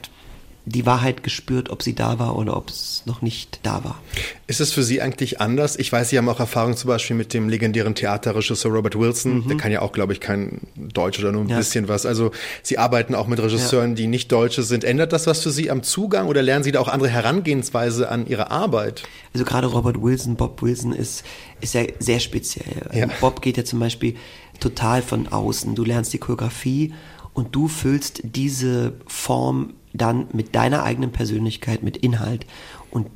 die 0.66 0.86
Wahrheit 0.86 1.24
gespürt, 1.24 1.70
ob 1.70 1.82
sie 1.82 1.96
da 1.96 2.20
war 2.20 2.36
oder 2.38 2.56
ob 2.56 2.70
es 2.70 3.02
noch 3.06 3.22
nicht 3.22 3.60
da 3.64 3.84
war. 3.84 4.00
Ist 4.46 4.62
es 4.62 4.72
für 4.72 4.84
Sie 4.84 5.02
eigentlich 5.02 5.42
anders? 5.42 5.76
Ich 5.76 5.92
weiß, 5.92 6.10
Sie 6.10 6.18
haben 6.18 6.30
auch 6.30 6.40
Erfahrung 6.40 6.78
zum 6.78 6.88
Beispiel 6.88 7.16
mit 7.16 7.34
dem 7.34 7.50
legendären 7.50 7.96
Theaterregisseur 7.96 8.72
Robert 8.72 8.98
Wilson. 8.98 9.40
Mhm. 9.40 9.48
Der 9.48 9.58
kann 9.58 9.72
ja 9.72 9.82
auch, 9.82 9.92
glaube 9.92 10.14
ich, 10.14 10.20
kein 10.20 10.62
Deutsch 10.76 11.20
oder 11.20 11.32
nur 11.32 11.42
ein 11.44 11.50
ja. 11.50 11.58
bisschen 11.58 11.88
was. 11.88 12.06
Also 12.06 12.32
Sie 12.62 12.78
arbeiten 12.78 13.16
auch 13.16 13.28
mit 13.28 13.40
Regisseuren, 13.40 13.92
ja. 13.92 13.96
die 13.96 14.08
nicht 14.08 14.32
Deutsche 14.32 14.62
sind. 14.62 14.84
Ändert 14.84 15.14
das 15.14 15.26
was 15.26 15.42
für 15.42 15.52
Sie 15.52 15.72
am 15.72 15.82
Zugang 15.82 16.28
oder 16.28 16.44
lernen 16.44 16.64
Sie 16.64 16.72
da 16.72 16.80
auch 16.80 16.90
andere 16.90 17.10
Herangehensweise 17.10 18.10
an 18.10 18.28
Ihre 18.28 18.52
Arbeit? 18.52 19.04
Also 19.34 19.46
gerade 19.46 19.66
Robert 19.68 20.00
Wilson, 20.00 20.36
Bob 20.36 20.62
Wilson 20.62 20.94
ist, 20.94 21.24
ist 21.60 21.74
ja 21.74 21.84
sehr 21.98 22.20
speziell. 22.20 22.90
Ja. 22.94 23.08
Bob 23.20 23.42
geht 23.42 23.58
ja 23.58 23.64
zum 23.64 23.80
Beispiel 23.80 24.16
total 24.60 25.02
von 25.02 25.28
außen. 25.28 25.74
Du 25.74 25.84
lernst 25.84 26.14
die 26.14 26.20
Choreografie 26.20 26.94
und 27.34 27.56
du 27.56 27.68
füllst 27.68 28.22
diese 28.24 28.94
Form 29.08 29.74
dann 29.94 30.28
mit 30.34 30.56
deiner 30.56 30.84
eigenen 30.84 31.12
Persönlichkeit, 31.12 31.84
mit 31.84 31.98
Inhalt. 31.98 32.46
Und 32.90 33.08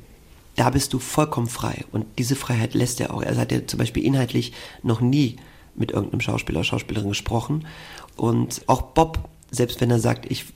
da 0.56 0.70
bist 0.70 0.92
du 0.92 0.98
vollkommen 0.98 1.48
frei. 1.48 1.84
Und 1.92 2.06
diese 2.18 2.36
Freiheit 2.36 2.74
lässt 2.74 3.00
er 3.00 3.12
auch. 3.14 3.22
Er 3.22 3.36
hat 3.36 3.52
ja 3.52 3.66
zum 3.66 3.78
Beispiel 3.78 4.04
inhaltlich 4.04 4.52
noch 4.82 5.00
nie 5.00 5.36
mit 5.74 5.90
irgendeinem 5.90 6.20
Schauspieler 6.20 6.60
oder 6.60 6.64
Schauspielerin 6.64 7.10
gesprochen. 7.10 7.66
Und 8.16 8.62
auch 8.66 8.82
Bob, 8.82 9.28
selbst 9.50 9.80
wenn 9.80 9.90
er 9.90 10.00
sagt, 10.00 10.30
ich 10.30 10.46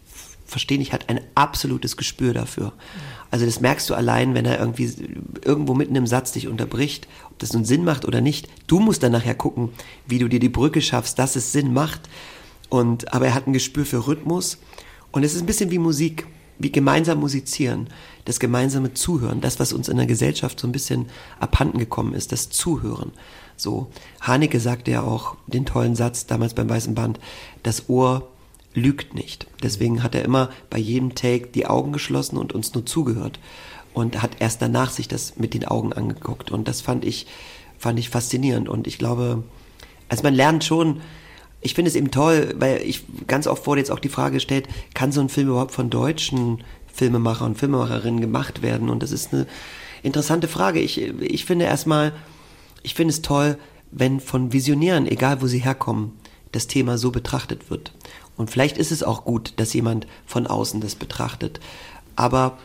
verstehe 0.47 0.79
nicht, 0.79 0.93
hat 0.93 1.09
ein 1.09 1.21
absolutes 1.35 1.97
Gespür 1.97 2.35
dafür. 2.35 2.73
Also 3.31 3.47
das 3.47 3.61
merkst 3.61 3.89
du 3.89 3.95
allein, 3.95 4.35
wenn 4.35 4.45
er 4.45 4.59
irgendwie 4.59 4.93
irgendwo 5.45 5.75
mitten 5.75 5.95
im 5.95 6.07
Satz 6.07 6.33
dich 6.33 6.49
unterbricht, 6.49 7.07
ob 7.31 7.39
das 7.39 7.53
nun 7.53 7.65
Sinn 7.65 7.85
macht 7.85 8.05
oder 8.05 8.21
nicht. 8.21 8.49
Du 8.67 8.81
musst 8.81 9.03
dann 9.03 9.13
nachher 9.13 9.37
gucken, 9.37 9.69
wie 10.07 10.19
du 10.19 10.29
dir 10.29 10.41
die 10.41 10.49
Brücke 10.49 10.83
schaffst, 10.83 11.19
dass 11.19 11.37
es 11.37 11.53
Sinn 11.53 11.73
macht. 11.73 12.09
Und, 12.69 13.13
aber 13.13 13.27
er 13.27 13.35
hat 13.35 13.47
ein 13.47 13.53
Gespür 13.53 13.87
für 13.87 14.07
Rhythmus 14.07 14.59
und 15.13 15.25
es 15.25 15.35
ist 15.35 15.43
ein 15.43 15.47
bisschen 15.47 15.71
wie 15.71 15.79
Musik, 15.79 16.27
wie 16.59 16.71
gemeinsam 16.71 17.21
musizieren, 17.21 17.89
das 18.27 18.39
gemeinsame 18.39 18.93
Zuhören, 18.95 19.41
das, 19.41 19.59
was 19.59 19.73
uns 19.73 19.89
in 19.89 19.97
der 19.97 20.07
Gesellschaft 20.07 20.61
so 20.61 20.69
ein 20.69 20.73
bisschen 20.73 21.07
abhanden 21.39 21.79
gekommen 21.79 22.15
ist, 22.15 22.33
das 22.33 22.51
Zuhören. 22.51 23.13
So, 23.57 23.89
Haneke 24.21 24.61
sagte 24.61 24.91
ja 24.91 25.03
auch 25.03 25.37
den 25.47 25.67
tollen 25.67 25.97
Satz 25.97 26.27
damals 26.27 26.55
beim 26.55 26.69
Weißen 26.69 26.95
Band, 26.95 27.19
das 27.63 27.89
Ohr 27.89 28.29
lügt 28.75 29.15
nicht. 29.15 29.47
Deswegen 29.63 30.03
hat 30.03 30.15
er 30.15 30.25
immer 30.25 30.51
bei 30.69 30.79
jedem 30.79 31.15
Take 31.15 31.49
die 31.49 31.67
Augen 31.67 31.93
geschlossen 31.93 32.37
und 32.37 32.53
uns 32.53 32.73
nur 32.75 32.87
zugehört 32.87 33.41
und 33.95 34.23
hat 34.23 34.41
erst 34.41 34.63
danach 34.63 34.91
sich 34.91 35.09
das 35.09 35.37
mit 35.39 35.55
den 35.55 35.65
Augen 35.65 35.93
angeguckt 35.93 36.51
und 36.51 36.69
das 36.69 36.81
fand 36.81 37.05
ich 37.05 37.27
fand 37.79 37.99
ich 37.99 38.11
faszinierend 38.11 38.69
und 38.69 38.87
ich 38.87 38.99
glaube, 38.99 39.43
also 40.09 40.23
man 40.23 40.35
lernt 40.35 40.65
schon 40.65 41.01
ich 41.61 41.75
finde 41.75 41.91
es 41.91 41.97
eben 41.97 42.11
toll, 42.11 42.55
weil 42.59 42.83
ich 42.83 43.05
ganz 43.27 43.47
oft 43.47 43.67
wurde 43.67 43.81
jetzt 43.81 43.91
auch 43.91 43.99
die 43.99 44.09
Frage 44.09 44.35
gestellt, 44.35 44.69
kann 44.95 45.13
so 45.13 45.21
ein 45.21 45.29
Film 45.29 45.49
überhaupt 45.49 45.73
von 45.73 45.91
deutschen 45.91 46.65
Filmemachern 46.93 47.49
und 47.49 47.59
Filmemacherinnen 47.59 48.21
gemacht 48.21 48.63
werden? 48.63 48.89
Und 48.89 49.03
das 49.03 49.13
ist 49.13 49.33
eine 49.33 49.47
interessante 50.03 50.49
Frage. 50.49 50.81
Ich, 50.81 50.99
ich 50.99 51.45
finde 51.45 51.67
erstmal, 51.67 52.13
ich 52.83 52.95
finde 52.95 53.13
es 53.13 53.23
toll, 53.23 53.59
wenn 53.91 54.21
von 54.21 54.53
Visionären, 54.53 55.07
egal 55.07 55.43
wo 55.43 55.47
sie 55.47 55.59
herkommen, 55.59 56.13
das 56.53 56.67
Thema 56.67 56.97
so 56.99 57.11
betrachtet 57.11 57.71
wird. 57.71 57.93
Und 58.37 58.51
vielleicht 58.51 58.79
ist 58.79 58.91
es 58.91 59.03
auch 59.03 59.25
gut, 59.25 59.55
dass 59.57 59.75
jemand 59.75 60.07
von 60.27 60.47
außen 60.47 60.81
das 60.81 60.95
betrachtet. 60.95 61.61
Aber 62.17 62.59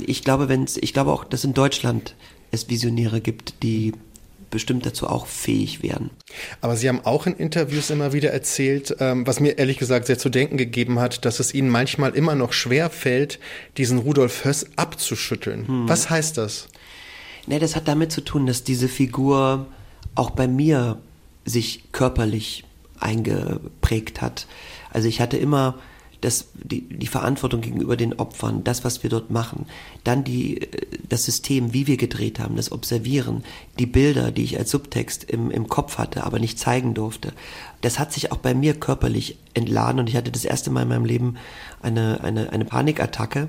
ich 0.00 0.24
glaube, 0.24 0.48
wenn 0.48 0.66
ich 0.80 0.92
glaube 0.92 1.12
auch, 1.12 1.24
dass 1.24 1.44
in 1.44 1.54
Deutschland 1.54 2.14
es 2.50 2.68
Visionäre 2.68 3.20
gibt, 3.20 3.62
die 3.62 3.92
bestimmt 4.52 4.86
dazu 4.86 5.08
auch 5.08 5.26
fähig 5.26 5.82
werden. 5.82 6.10
Aber 6.60 6.76
Sie 6.76 6.88
haben 6.88 7.00
auch 7.04 7.26
in 7.26 7.34
Interviews 7.34 7.90
immer 7.90 8.12
wieder 8.12 8.30
erzählt, 8.30 8.94
ähm, 9.00 9.26
was 9.26 9.40
mir 9.40 9.58
ehrlich 9.58 9.78
gesagt 9.78 10.06
sehr 10.06 10.18
zu 10.18 10.28
denken 10.28 10.56
gegeben 10.56 11.00
hat, 11.00 11.24
dass 11.24 11.40
es 11.40 11.52
Ihnen 11.52 11.70
manchmal 11.70 12.14
immer 12.14 12.36
noch 12.36 12.52
schwer 12.52 12.88
fällt, 12.90 13.40
diesen 13.76 13.98
Rudolf 13.98 14.44
Höss 14.44 14.66
abzuschütteln. 14.76 15.66
Hm. 15.66 15.88
Was 15.88 16.08
heißt 16.10 16.38
das? 16.38 16.68
Ne, 17.48 17.58
das 17.58 17.74
hat 17.74 17.88
damit 17.88 18.12
zu 18.12 18.20
tun, 18.20 18.46
dass 18.46 18.62
diese 18.62 18.88
Figur 18.88 19.66
auch 20.14 20.30
bei 20.30 20.46
mir 20.46 20.98
sich 21.44 21.90
körperlich 21.90 22.64
eingeprägt 23.00 24.20
hat. 24.20 24.46
Also 24.90 25.08
ich 25.08 25.20
hatte 25.20 25.36
immer 25.38 25.78
das, 26.22 26.46
die, 26.54 26.88
die 26.88 27.06
Verantwortung 27.06 27.60
gegenüber 27.60 27.96
den 27.96 28.14
Opfern, 28.14 28.64
das, 28.64 28.84
was 28.84 29.02
wir 29.02 29.10
dort 29.10 29.30
machen, 29.30 29.66
dann 30.04 30.24
die, 30.24 30.68
das 31.08 31.24
System, 31.24 31.74
wie 31.74 31.86
wir 31.86 31.96
gedreht 31.96 32.38
haben, 32.38 32.56
das 32.56 32.72
Observieren, 32.72 33.44
die 33.78 33.86
Bilder, 33.86 34.30
die 34.30 34.44
ich 34.44 34.56
als 34.56 34.70
Subtext 34.70 35.24
im, 35.24 35.50
im 35.50 35.68
Kopf 35.68 35.98
hatte, 35.98 36.24
aber 36.24 36.38
nicht 36.38 36.58
zeigen 36.58 36.94
durfte. 36.94 37.32
Das 37.80 37.98
hat 37.98 38.12
sich 38.12 38.30
auch 38.32 38.36
bei 38.38 38.54
mir 38.54 38.74
körperlich 38.74 39.36
entladen 39.52 39.98
und 39.98 40.08
ich 40.08 40.16
hatte 40.16 40.30
das 40.30 40.44
erste 40.44 40.70
Mal 40.70 40.82
in 40.82 40.88
meinem 40.88 41.04
Leben 41.04 41.34
eine, 41.82 42.22
eine, 42.22 42.52
eine 42.52 42.64
Panikattacke, 42.64 43.48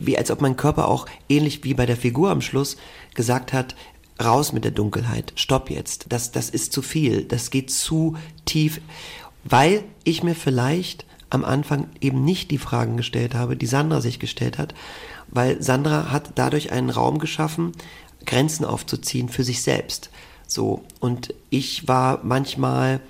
wie 0.00 0.18
als 0.18 0.30
ob 0.30 0.40
mein 0.40 0.56
Körper 0.56 0.88
auch 0.88 1.06
ähnlich 1.28 1.62
wie 1.62 1.74
bei 1.74 1.86
der 1.86 1.96
Figur 1.96 2.30
am 2.30 2.40
Schluss 2.40 2.76
gesagt 3.14 3.52
hat, 3.52 3.76
raus 4.22 4.52
mit 4.52 4.64
der 4.64 4.72
Dunkelheit, 4.72 5.32
stopp 5.36 5.70
jetzt, 5.70 6.06
das, 6.08 6.32
das 6.32 6.50
ist 6.50 6.72
zu 6.72 6.82
viel, 6.82 7.22
das 7.22 7.50
geht 7.50 7.70
zu 7.70 8.16
tief, 8.44 8.80
weil 9.44 9.84
ich 10.02 10.24
mir 10.24 10.34
vielleicht 10.34 11.06
am 11.30 11.44
Anfang 11.44 11.88
eben 12.00 12.24
nicht 12.24 12.50
die 12.50 12.58
Fragen 12.58 12.96
gestellt 12.96 13.34
habe, 13.34 13.56
die 13.56 13.66
Sandra 13.66 14.00
sich 14.00 14.18
gestellt 14.18 14.58
hat, 14.58 14.74
weil 15.28 15.62
Sandra 15.62 16.10
hat 16.10 16.32
dadurch 16.36 16.72
einen 16.72 16.90
Raum 16.90 17.18
geschaffen, 17.18 17.72
Grenzen 18.26 18.64
aufzuziehen 18.64 19.28
für 19.28 19.44
sich 19.44 19.62
selbst. 19.62 20.10
So. 20.46 20.82
Und 21.00 21.34
ich 21.50 21.86
war 21.86 22.20
manchmal 22.24 23.00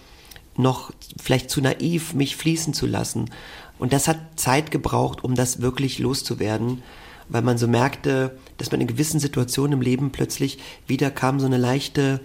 noch 0.57 0.93
vielleicht 1.21 1.51
zu 1.51 1.61
naiv, 1.61 2.15
mich 2.15 2.37
fließen 2.37 2.75
zu 2.75 2.87
lassen. 2.87 3.31
Und 3.79 3.93
das 3.93 4.09
hat 4.09 4.19
Zeit 4.37 4.71
gebraucht, 4.71 5.23
um 5.23 5.35
das 5.35 5.63
wirklich 5.63 6.01
loszuwerden, 6.01 6.83
weil 7.29 7.43
man 7.43 7.59
so 7.59 7.69
merkte, 7.69 8.37
dass 8.57 8.73
man 8.73 8.81
in 8.81 8.89
gewissen 8.89 9.21
Situationen 9.21 9.75
im 9.75 9.81
Leben 9.81 10.11
plötzlich 10.11 10.59
wieder 10.87 11.11
kam 11.11 11.39
so 11.39 11.47
eine 11.47 11.59
leichte 11.59 12.21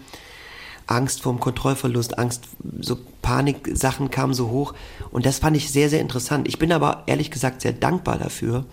Angst 0.88 1.22
vorm 1.22 1.40
Kontrollverlust, 1.40 2.18
Angst, 2.18 2.46
so 2.80 2.98
Panik-Sachen 3.22 4.12
kamen 4.12 4.34
so 4.34 4.50
hoch. 4.50 4.74
Und 5.12 5.26
das 5.26 5.40
fand 5.40 5.58
ich 5.58 5.72
sehr, 5.72 5.90
sehr 5.90 6.02
interessant. 6.02 6.48
Ich 6.48 6.60
bin 6.60 6.72
aber 6.72 7.04
ehrlich 7.06 7.32
gesagt 7.32 7.62
sehr 7.62 7.74
dankbar 7.74 8.18
dafür, 8.18 8.66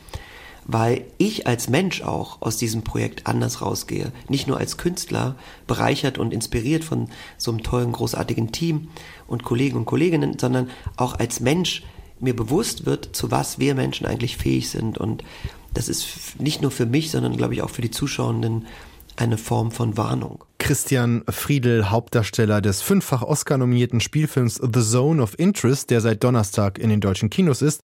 weil 0.66 1.05
ich 1.18 1.46
als 1.46 1.68
Mensch 1.68 2.03
auch 2.03 2.42
aus 2.42 2.57
diesem 2.57 2.83
Projekt 2.83 3.27
anders 3.27 3.62
rausgehe. 3.62 4.12
Nicht 4.29 4.46
nur 4.46 4.59
als 4.59 4.77
Künstler, 4.77 5.35
bereichert 5.66 6.18
und 6.18 6.33
inspiriert 6.33 6.85
von 6.85 7.09
so 7.38 7.51
einem 7.51 7.62
tollen, 7.62 7.92
großartigen 7.92 8.53
Team 8.53 8.88
und 9.27 9.44
Kollegen 9.44 9.79
und 9.79 9.85
Kolleginnen, 9.87 10.38
sondern 10.38 10.70
auch 10.96 11.18
als 11.18 11.40
Mensch 11.40 11.83
mir 12.20 12.37
bewusst 12.37 12.87
wird, 12.87 13.16
zu 13.16 13.31
was 13.31 13.59
wir 13.59 13.75
Menschen 13.75 14.07
eigentlich 14.07 14.37
fähig 14.37 14.68
sind. 14.68 14.99
Und 14.99 15.25
das 15.73 15.88
ist 15.88 16.38
nicht 16.38 16.62
nur 16.62 16.70
für 16.70 16.87
mich, 16.87 17.11
sondern 17.11 17.37
glaube 17.37 17.55
ich 17.55 17.62
auch 17.62 17.70
für 17.70 17.83
die 17.83 17.90
Zuschauenden 17.90 18.66
eine 19.16 19.38
Form 19.38 19.70
von 19.70 19.96
Warnung. 19.96 20.44
Christian 20.59 21.25
Friedel, 21.29 21.90
Hauptdarsteller 21.90 22.61
des 22.61 22.83
fünffach 22.83 23.23
Oscar-nominierten 23.23 24.01
Spielfilms 24.01 24.55
The 24.57 24.83
Zone 24.83 25.23
of 25.23 25.38
Interest, 25.38 25.90
der 25.90 26.01
seit 26.01 26.23
Donnerstag 26.23 26.79
in 26.79 26.90
den 26.90 27.01
deutschen 27.01 27.31
Kinos 27.31 27.62
ist, 27.62 27.81